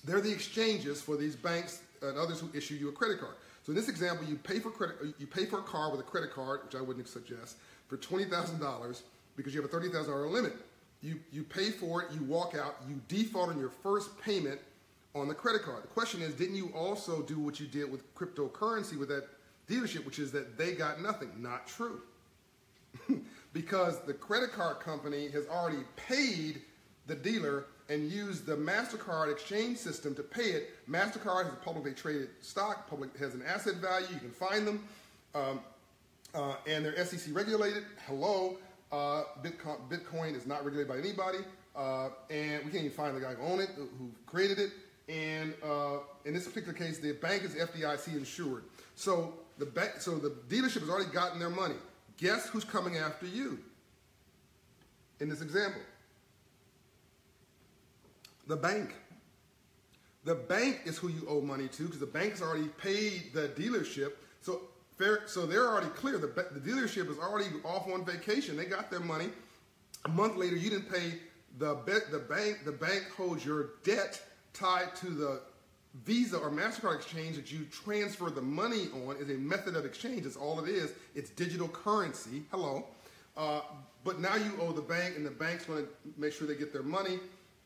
[0.04, 3.34] They're the exchanges for these banks and others who issue you a credit card.
[3.62, 6.04] So in this example, you pay for credit, you pay for a car with a
[6.04, 7.56] credit card, which I wouldn't suggest,
[7.88, 9.02] for twenty thousand dollars
[9.36, 10.54] because you have a thirty thousand dollar limit.
[11.02, 14.60] You you pay for it, you walk out, you default on your first payment
[15.14, 15.82] on the credit card.
[15.82, 19.26] The question is, didn't you also do what you did with cryptocurrency with that
[19.68, 21.30] dealership, which is that they got nothing?
[21.38, 22.02] Not true.
[23.52, 26.62] because the credit card company has already paid
[27.06, 30.70] the dealer and used the MasterCard exchange system to pay it.
[30.88, 34.84] MasterCard has a publicly traded stock, public has an asset value, you can find them,
[35.34, 35.60] um,
[36.34, 37.82] uh, and they're SEC regulated.
[38.06, 38.58] Hello,
[38.92, 41.38] uh, Bitcoin, Bitcoin, is not regulated by anybody,
[41.74, 44.70] uh, and we can't even find the guy who owned it, who created it.
[45.10, 48.62] And uh, in this particular case, the bank is FDIC insured.
[48.94, 51.74] So the bank, so the dealership has already gotten their money.
[52.16, 53.58] Guess who's coming after you?
[55.18, 55.80] In this example,
[58.46, 58.94] the bank.
[60.24, 64.12] The bank is who you owe money to because the bank's already paid the dealership.
[64.42, 64.60] So
[64.96, 66.18] fair, so they're already clear.
[66.18, 68.56] The, the dealership is already off on vacation.
[68.56, 69.30] They got their money.
[70.04, 71.14] A month later, you didn't pay
[71.58, 71.74] the
[72.12, 72.64] the bank.
[72.64, 74.20] The bank holds your debt
[74.52, 75.40] tied to the
[76.04, 80.22] Visa or MasterCard exchange that you transfer the money on is a method of exchange.
[80.22, 80.92] That's all it is.
[81.14, 82.44] It's digital currency.
[82.50, 82.86] Hello.
[83.36, 83.60] Uh,
[84.04, 86.72] but now you owe the bank, and the bank's going to make sure they get
[86.72, 87.18] their money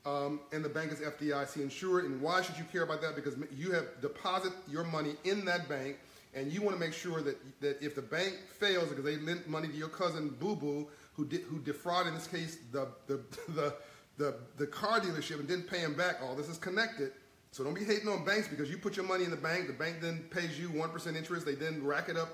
[0.07, 2.05] um, and the bank is FDIC insured.
[2.05, 3.15] And why should you care about that?
[3.15, 5.99] Because you have deposit your money in that bank,
[6.35, 9.49] and you want to make sure that, that if the bank fails because they lent
[9.49, 13.21] money to your cousin Boo Boo, who did, who defrauded in this case the the,
[13.55, 13.75] the
[14.17, 16.17] the the car dealership and didn't pay him back.
[16.23, 17.13] All this is connected.
[17.51, 19.69] So don't be hating on banks because you put your money in the bank.
[19.69, 21.47] The bank then pays you one percent interest.
[21.47, 22.29] They then rack it up.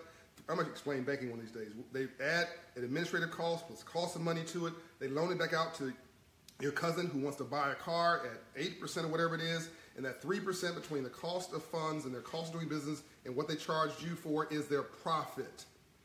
[0.49, 1.73] I'm to explain banking one of these days.
[1.93, 4.73] They add an administrative cost plus cost of money to it.
[4.99, 5.93] They loan it back out to
[6.61, 10.05] your cousin who wants to buy a car at 8% or whatever it is, And
[10.05, 13.49] that 3% between the cost of funds and their cost of doing business and what
[13.49, 15.65] they charged you for is their profit.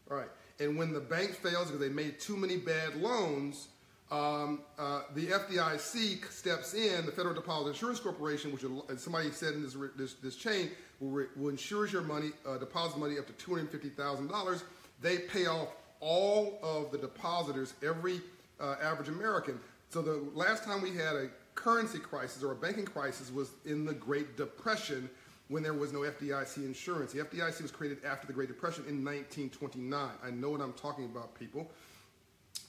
[0.10, 0.30] All right.
[0.60, 3.68] And when the bank fails because they made too many bad loans,
[4.12, 8.64] um, uh, the FDIC steps in, the Federal Deposit Insurance Corporation, which
[9.00, 13.18] somebody said in this, this, this chain, will, will insure your money, uh, deposit money
[13.18, 14.64] up to $250,000.
[15.02, 18.22] They pay off all of the depositors, every
[18.60, 19.60] uh, average American.
[19.90, 23.86] So the last time we had a currency crisis or a banking crisis was in
[23.86, 25.10] the Great Depression
[25.48, 27.12] when there was no FDIC insurance.
[27.12, 30.10] The FDIC was created after the Great Depression in 1929.
[30.24, 31.70] I know what I'm talking about, people.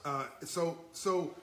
[0.07, 1.35] Uh, so, so,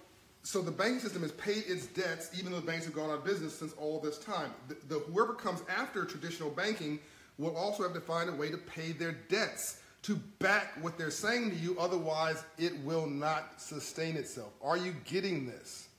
[0.41, 3.17] so the banking system has paid its debts, even though the banks have gone out
[3.17, 4.51] of business since all this time.
[4.69, 6.99] The, the, whoever comes after traditional banking
[7.37, 11.11] will also have to find a way to pay their debts to back what they're
[11.11, 11.77] saying to you.
[11.77, 14.53] Otherwise, it will not sustain itself.
[14.61, 15.89] Are you getting this?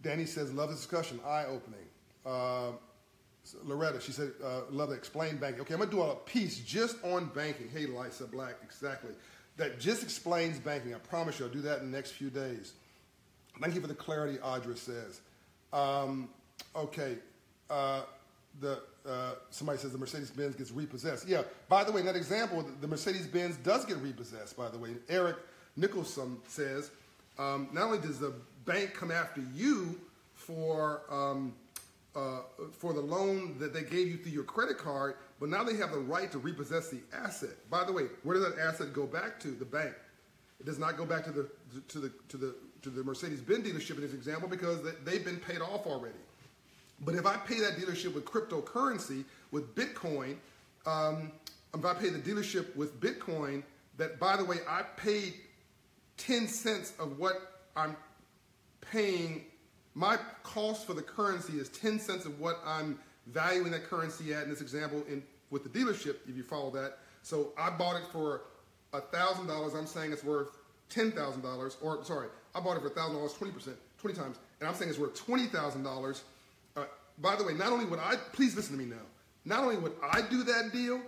[0.00, 1.86] Danny says, love the discussion, eye opening.
[2.24, 2.72] Uh,
[3.62, 5.60] Loretta, she said, uh, love to explain banking.
[5.60, 7.68] Okay, I'm to do a piece just on banking.
[7.68, 9.12] Hey, Lisa Black, exactly.
[9.56, 10.94] That just explains banking.
[10.94, 12.72] I promise you, I'll do that in the next few days.
[13.60, 15.20] Thank you for the clarity, Audra says.
[15.72, 16.28] Um,
[16.74, 17.16] okay,
[17.70, 18.02] uh,
[18.60, 21.28] the, uh, somebody says the Mercedes-Benz gets repossessed.
[21.28, 24.90] Yeah, by the way, in that example, the Mercedes-Benz does get repossessed, by the way.
[25.08, 25.36] Eric
[25.76, 26.90] Nicholson says,
[27.38, 28.32] um, not only does the
[28.64, 30.00] bank come after you
[30.34, 31.52] for um,
[32.14, 32.40] uh,
[32.72, 35.90] for the loan that they gave you through your credit card, but now they have
[35.90, 37.50] the right to repossess the asset.
[37.70, 39.48] By the way, where does that asset go back to?
[39.48, 39.94] The bank.
[40.60, 41.50] It does not go back to the
[41.88, 45.60] to the to the to the Mercedes-Benz dealership in this example because they've been paid
[45.60, 46.14] off already.
[47.00, 50.36] But if I pay that dealership with cryptocurrency, with Bitcoin,
[50.86, 51.32] um,
[51.74, 53.62] if I pay the dealership with Bitcoin,
[53.96, 55.34] that by the way, I paid
[56.18, 57.96] 10 cents of what I'm
[58.80, 59.44] paying
[59.94, 64.44] my cost for the currency is 10 cents of what I'm valuing that currency at
[64.44, 66.98] in this example in, with the dealership, if you follow that.
[67.22, 68.42] So I bought it for
[68.92, 69.76] $1,000.
[69.76, 70.58] I'm saying it's worth
[70.90, 74.98] $10,000, or sorry, I bought it for $1,000, 20%, 20 times, and I'm saying it's
[74.98, 76.22] worth $20,000.
[76.76, 76.84] Uh,
[77.18, 79.02] by the way, not only would I, please listen to me now,
[79.44, 81.00] not only would I do that deal,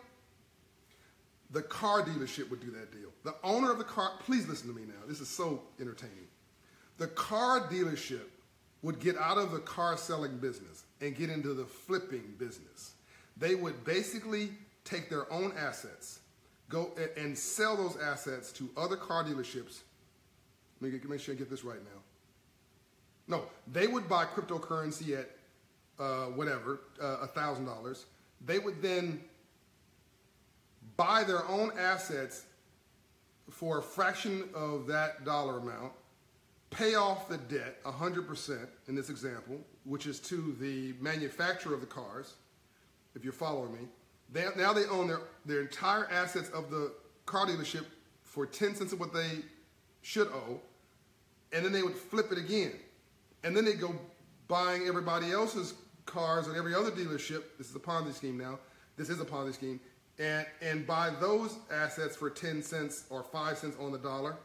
[1.51, 3.11] the car dealership would do that deal.
[3.25, 5.07] The owner of the car, please listen to me now.
[5.07, 6.27] This is so entertaining.
[6.99, 8.25] The car dealership
[8.87, 12.93] would get out of the car selling business and get into the flipping business.
[13.37, 14.51] They would basically
[14.85, 16.21] take their own assets,
[16.69, 19.81] go and sell those assets to other car dealerships.
[20.81, 22.01] Let me make sure I get this right now.
[23.27, 25.31] No, they would buy cryptocurrency at
[25.99, 28.07] uh, whatever, uh, a thousand dollars.
[28.45, 29.21] They would then
[30.97, 32.45] buy their own assets
[33.51, 35.93] for a fraction of that dollar amount
[36.77, 41.87] pay off the debt 100% in this example, which is to the manufacturer of the
[41.87, 42.35] cars,
[43.15, 43.81] if you're following me.
[44.31, 46.93] They, now they own their, their entire assets of the
[47.25, 47.87] car dealership
[48.23, 49.39] for 10 cents of what they
[50.03, 50.61] should owe,
[51.53, 52.73] and then they would flip it again.
[53.43, 53.95] And then they go
[54.47, 57.45] buying everybody else's cars at every other dealership.
[57.57, 58.59] This is a Ponzi scheme now.
[58.97, 59.81] This is a Ponzi scheme.
[60.19, 64.37] And, and buy those assets for 10 cents or 5 cents on the dollar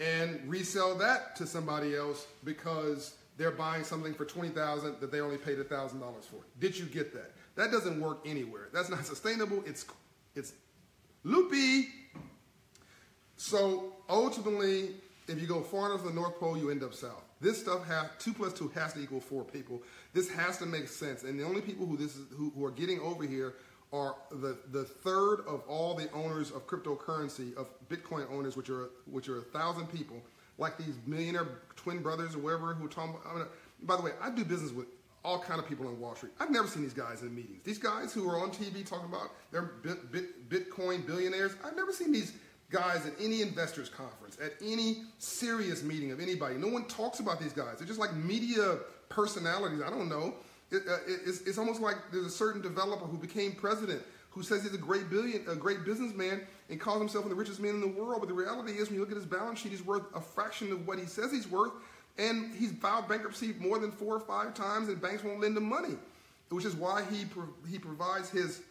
[0.00, 5.38] and resell that to somebody else because they're buying something for 20000 that they only
[5.38, 6.36] paid $1,000 for.
[6.60, 7.32] Did you get that?
[7.56, 8.68] That doesn't work anywhere.
[8.72, 9.62] That's not sustainable.
[9.66, 9.84] It's,
[10.34, 10.52] it's
[11.22, 11.88] loopy.
[13.36, 14.90] So ultimately,
[15.28, 17.22] if you go far enough to the North Pole, you end up south.
[17.40, 19.82] This stuff has two plus two has to equal four people.
[20.12, 21.24] This has to make sense.
[21.24, 23.54] And the only people who this is who, who are getting over here
[23.94, 28.90] are the, the third of all the owners of cryptocurrency, of Bitcoin owners, which are
[29.10, 30.20] which are a thousand people,
[30.58, 33.24] like these millionaire twin brothers or whatever who talk.
[33.30, 33.44] I mean,
[33.84, 34.86] by the way, I do business with
[35.24, 36.32] all kind of people on Wall Street.
[36.40, 37.62] I've never seen these guys in meetings.
[37.62, 41.52] These guys who are on TV talking about their bit, bit, Bitcoin billionaires.
[41.64, 42.34] I've never seen these
[42.70, 46.56] guys at any investors conference, at any serious meeting of anybody.
[46.56, 47.78] No one talks about these guys.
[47.78, 48.78] They're just like media
[49.08, 49.80] personalities.
[49.80, 50.34] I don't know.
[50.74, 54.64] It, uh, it's, it's, almost like there's a certain developer who became president who says
[54.64, 57.86] he's a great billion, a great businessman, and calls himself the richest man in the
[57.86, 58.20] world.
[58.20, 60.72] But the reality is, when you look at his balance sheet, he's worth a fraction
[60.72, 61.72] of what he says he's worth,
[62.18, 65.68] and he's filed bankruptcy more than four or five times, and banks won't lend him
[65.68, 65.96] money,
[66.48, 67.26] which is why he
[67.70, 68.62] he provides his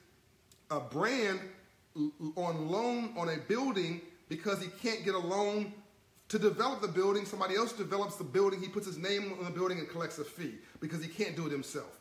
[0.70, 1.39] uh, brand
[2.36, 5.72] on loan on a building because he can't get a loan
[6.34, 9.51] to develop the building, somebody else develops the building, he puts his name on the
[9.51, 11.99] building and collects a fee because he can't do it himself.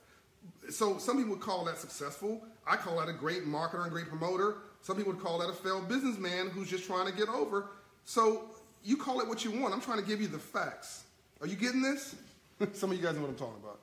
[0.70, 2.42] So some people would call that successful.
[2.66, 4.54] I call that a great marketer and great promoter.
[4.80, 7.72] Some people would call that a failed businessman who's just trying to get over.
[8.06, 8.44] So
[8.82, 9.74] you call it what you want.
[9.74, 11.04] I'm trying to give you the facts.
[11.42, 12.14] Are you getting this?
[12.72, 13.80] some of you guys know what I'm talking about.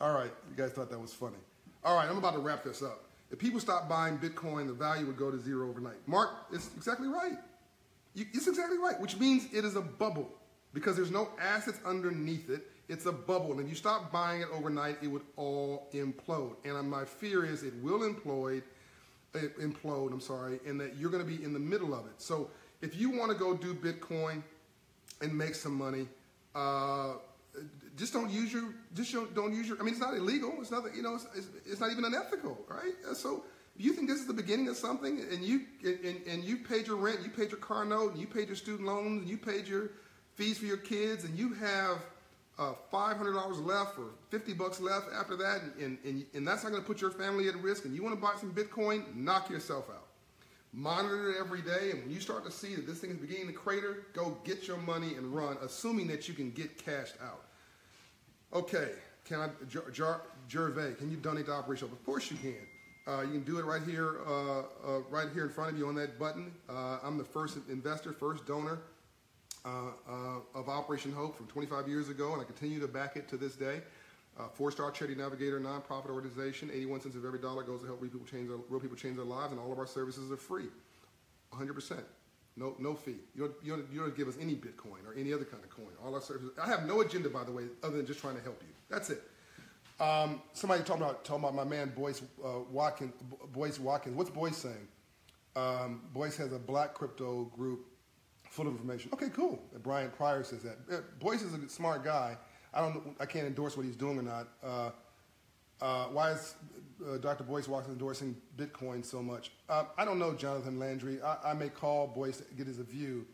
[0.00, 1.36] All right, you guys thought that was funny.
[1.84, 3.04] All right, I'm about to wrap this up.
[3.30, 5.96] If people stop buying Bitcoin, the value would go to zero overnight.
[6.06, 7.36] Mark is exactly right.
[8.32, 10.28] It's exactly right, which means it is a bubble
[10.72, 12.66] because there's no assets underneath it.
[12.88, 13.52] It's a bubble.
[13.52, 16.56] And if you stop buying it overnight, it would all implode.
[16.64, 18.62] And my fear is it will implode,
[19.34, 22.14] implode, I'm sorry, and that you're going to be in the middle of it.
[22.18, 22.50] So
[22.80, 24.42] if you want to go do Bitcoin
[25.20, 26.08] and make some money,
[26.54, 27.14] uh,
[27.96, 29.78] just don't use your just don't, don't use your.
[29.80, 30.54] I mean, it's not illegal.
[30.60, 31.16] It's not you know.
[31.16, 32.94] It's, it's, it's not even unethical, right?
[33.14, 33.44] So
[33.78, 36.96] you think this is the beginning of something, and you and, and you paid your
[36.96, 39.66] rent, you paid your car note, and you paid your student loans, and you paid
[39.68, 39.90] your
[40.34, 41.98] fees for your kids, and you have
[42.58, 46.82] uh, $500 left or 50 bucks left after that, and, and, and that's not going
[46.82, 49.88] to put your family at risk, and you want to buy some Bitcoin, knock yourself
[49.90, 50.06] out.
[50.72, 53.46] Monitor it every day, and when you start to see that this thing is beginning
[53.46, 57.44] to crater, go get your money and run, assuming that you can get cashed out.
[58.52, 58.90] Okay,
[59.24, 59.48] can I,
[60.48, 61.88] Gervais, can you donate to Operation?
[61.90, 62.56] Of course you can.
[63.08, 64.64] Uh, you can do it right here, uh, uh,
[65.08, 66.52] right here in front of you on that button.
[66.68, 68.80] Uh, I'm the first investor, first donor
[69.64, 73.54] of Operation Hope from 25 years ago, and I continue to back it to this
[73.54, 73.80] day.
[74.54, 76.70] Four-star charity navigator, nonprofit organization.
[76.72, 79.16] 81 cents of every dollar goes to help real people change their, real people change
[79.16, 80.68] their lives, and all of our services are free,
[81.50, 82.04] 100 percent.
[82.56, 83.16] No, no fee.
[83.34, 85.70] You don't, you, don't, you don't give us any Bitcoin or any other kind of
[85.70, 85.92] coin.
[86.04, 86.50] All our services.
[86.60, 88.74] I have no agenda, by the way, other than just trying to help you.
[88.88, 89.22] That's it.
[90.00, 93.14] Um, somebody talking about talking about my man Boyce uh, Watkins.
[93.52, 94.16] Boyce Watkins.
[94.16, 94.88] What's Boyce saying?
[95.56, 97.86] Um, Boyce has a black crypto group
[98.48, 99.10] full of information.
[99.12, 99.60] Okay, cool.
[99.82, 101.18] Brian Pryor says that.
[101.18, 102.36] Boyce is a smart guy.
[102.72, 103.16] I don't.
[103.18, 104.48] I can't endorse what he's doing or not.
[104.62, 104.90] Uh,
[105.80, 106.54] uh, why is
[107.06, 107.44] uh, Dr.
[107.44, 109.52] Boyce Watkins endorsing Bitcoin so much?
[109.68, 111.22] Uh, I don't know, Jonathan Landry.
[111.22, 113.26] I, I, may call Boyce to get his view.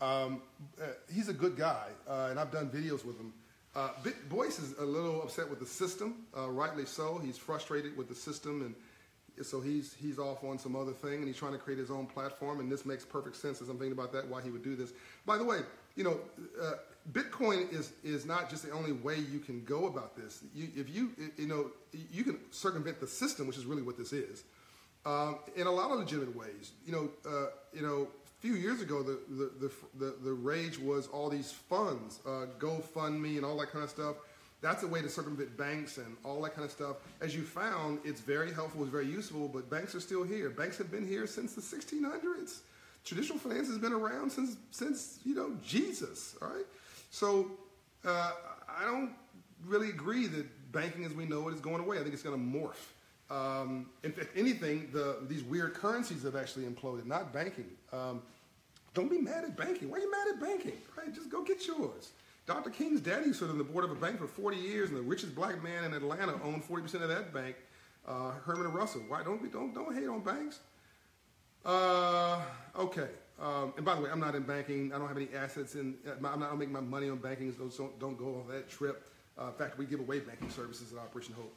[0.00, 0.42] Um,
[0.80, 3.32] uh, he's a good guy, uh, and I've done videos with him.
[3.74, 3.90] Uh,
[4.28, 7.18] Boyce is a little upset with the system, rightly so.
[7.18, 11.26] He's frustrated with the system, and so he's he's off on some other thing, and
[11.26, 12.60] he's trying to create his own platform.
[12.60, 14.92] And this makes perfect sense as I'm thinking about that, why he would do this.
[15.24, 15.60] By the way,
[15.94, 16.18] you know,
[17.12, 20.42] Bitcoin is is not just the only way you can go about this.
[20.54, 21.70] You, if you you know
[22.12, 24.44] you can circumvent the system, which is really what this is,
[25.06, 26.72] um, in a lot of legitimate ways.
[26.84, 28.08] You know, uh, you know,
[28.40, 33.44] few years ago, the the, the the, rage was all these funds, uh, GoFundMe, and
[33.44, 34.16] all that kind of stuff.
[34.62, 36.96] That's a way to circumvent banks and all that kind of stuff.
[37.20, 40.50] As you found, it's very helpful, it's very useful, but banks are still here.
[40.50, 42.60] Banks have been here since the 1600s.
[43.04, 46.36] Traditional finance has been around since since you know Jesus.
[46.42, 46.66] All right.
[47.10, 47.50] So
[48.04, 48.32] uh,
[48.68, 49.12] I don't
[49.66, 51.98] really agree that banking as we know it is going away.
[51.98, 52.74] I think it's going to morph.
[53.30, 57.70] Um, if, if, anything, the, these weird currencies have actually imploded, not banking.
[57.92, 58.22] Um,
[58.92, 59.88] don't be mad at banking.
[59.88, 60.78] Why are you mad at banking?
[60.96, 61.14] Right?
[61.14, 62.10] Just go get yours.
[62.46, 62.70] Dr.
[62.70, 65.34] King's daddy stood on the board of a bank for 40 years, and the richest
[65.36, 67.54] black man in Atlanta owned 40% of that bank,
[68.08, 69.02] uh, Herman Russell.
[69.06, 70.58] Why don't we don't don't hate on banks?
[71.64, 72.42] Uh,
[72.76, 73.08] okay.
[73.40, 74.92] Um, and by the way, I'm not in banking.
[74.92, 75.94] I don't have any assets in.
[76.06, 77.54] I'm not, making my money on banking.
[77.56, 79.06] So don't, don't go on that trip.
[79.40, 81.54] Uh, in fact, we give away banking services at Operation Hope.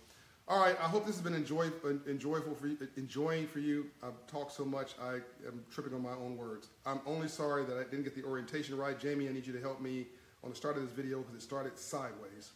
[0.47, 0.75] All right.
[0.79, 1.69] I hope this has been enjoy,
[2.07, 3.87] enjoyable for you, enjoying for you.
[4.03, 4.93] I've talked so much.
[5.01, 5.15] I
[5.47, 6.67] am tripping on my own words.
[6.85, 8.99] I'm only sorry that I didn't get the orientation right.
[8.99, 10.07] Jamie, I need you to help me
[10.43, 12.51] on the start of this video because it started sideways.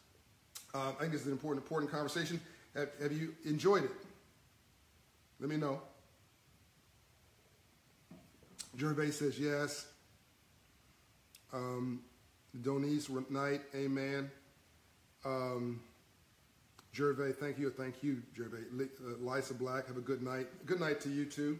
[0.73, 2.41] Um, I think this is an important, important conversation.
[2.75, 3.91] Have, have you enjoyed it?
[5.39, 5.81] Let me know.
[8.77, 9.87] Gervais says yes.
[11.53, 12.01] Um,
[12.61, 14.29] Donice Knight, amen.
[15.23, 15.79] Um,
[16.97, 17.69] Gervais, thank you.
[17.69, 18.63] Thank you, Gervais.
[18.75, 20.47] Uh, Lisa Black, have a good night.
[20.65, 21.59] Good night to you too.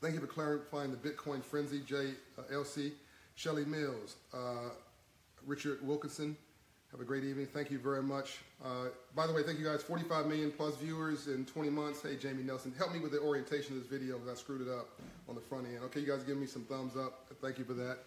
[0.00, 2.86] Thank you for clarifying the Bitcoin frenzy, JLC.
[2.86, 2.90] Uh,
[3.36, 4.70] Shelly Mills, uh,
[5.44, 6.34] Richard Wilkinson,
[6.92, 7.46] have a great evening.
[7.46, 8.38] Thank you very much.
[8.64, 9.82] Uh, by the way, thank you guys.
[9.82, 12.00] 45 million plus viewers in 20 months.
[12.00, 14.70] Hey, Jamie Nelson, help me with the orientation of this video because I screwed it
[14.70, 14.88] up
[15.28, 15.80] on the front end.
[15.84, 17.26] Okay, you guys give me some thumbs up.
[17.42, 17.98] Thank you for that.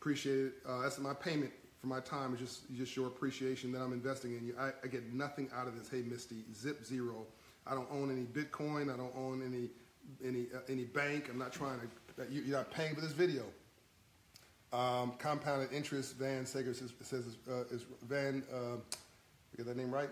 [0.00, 0.52] Appreciate it.
[0.66, 2.32] Uh, that's my payment for my time.
[2.32, 4.54] It's just just your appreciation that I'm investing in you.
[4.58, 5.88] I, I get nothing out of this.
[5.88, 7.26] Hey, Misty, zip zero.
[7.66, 8.92] I don't own any Bitcoin.
[8.92, 9.68] I don't own any
[10.26, 11.28] any uh, any bank.
[11.28, 11.86] I'm not trying to.
[12.30, 13.44] You're not paying for this video.
[14.72, 18.76] Um, compounded interest, Van Sager says, says uh, is Van, uh,
[19.54, 20.08] get that name right?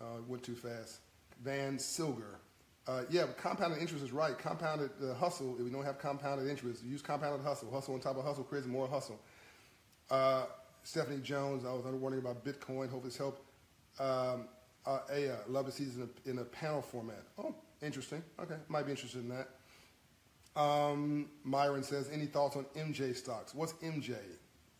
[0.00, 1.00] Uh, went too fast.
[1.42, 2.38] Van Silger.
[2.86, 4.38] Uh, yeah, compounded interest is right.
[4.38, 7.68] Compounded uh, hustle, if we don't have compounded interest, use compounded hustle.
[7.70, 9.18] Hustle on top of hustle creates more hustle.
[10.80, 12.90] Uh, Stephanie Jones, I was wondering about Bitcoin.
[12.90, 13.42] Hope this helped.
[13.98, 14.48] Um,
[14.86, 17.22] uh, Aya, love to see this in a, in a panel format.
[17.38, 18.22] Oh, interesting.
[18.40, 19.48] Okay, might be interested in that.
[20.60, 23.54] Um, Myron says, any thoughts on MJ stocks?
[23.54, 24.16] What's MJ?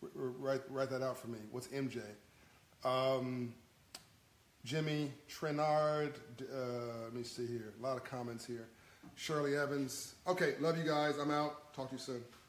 [0.03, 1.39] R- write, write that out for me.
[1.51, 2.01] What's MJ?
[2.85, 3.55] Um,
[4.65, 6.15] Jimmy Trenard.
[6.41, 7.75] Uh, let me see here.
[7.79, 8.69] A lot of comments here.
[9.15, 10.15] Shirley Evans.
[10.27, 11.19] Okay, love you guys.
[11.19, 11.73] I'm out.
[11.75, 12.23] Talk to you soon.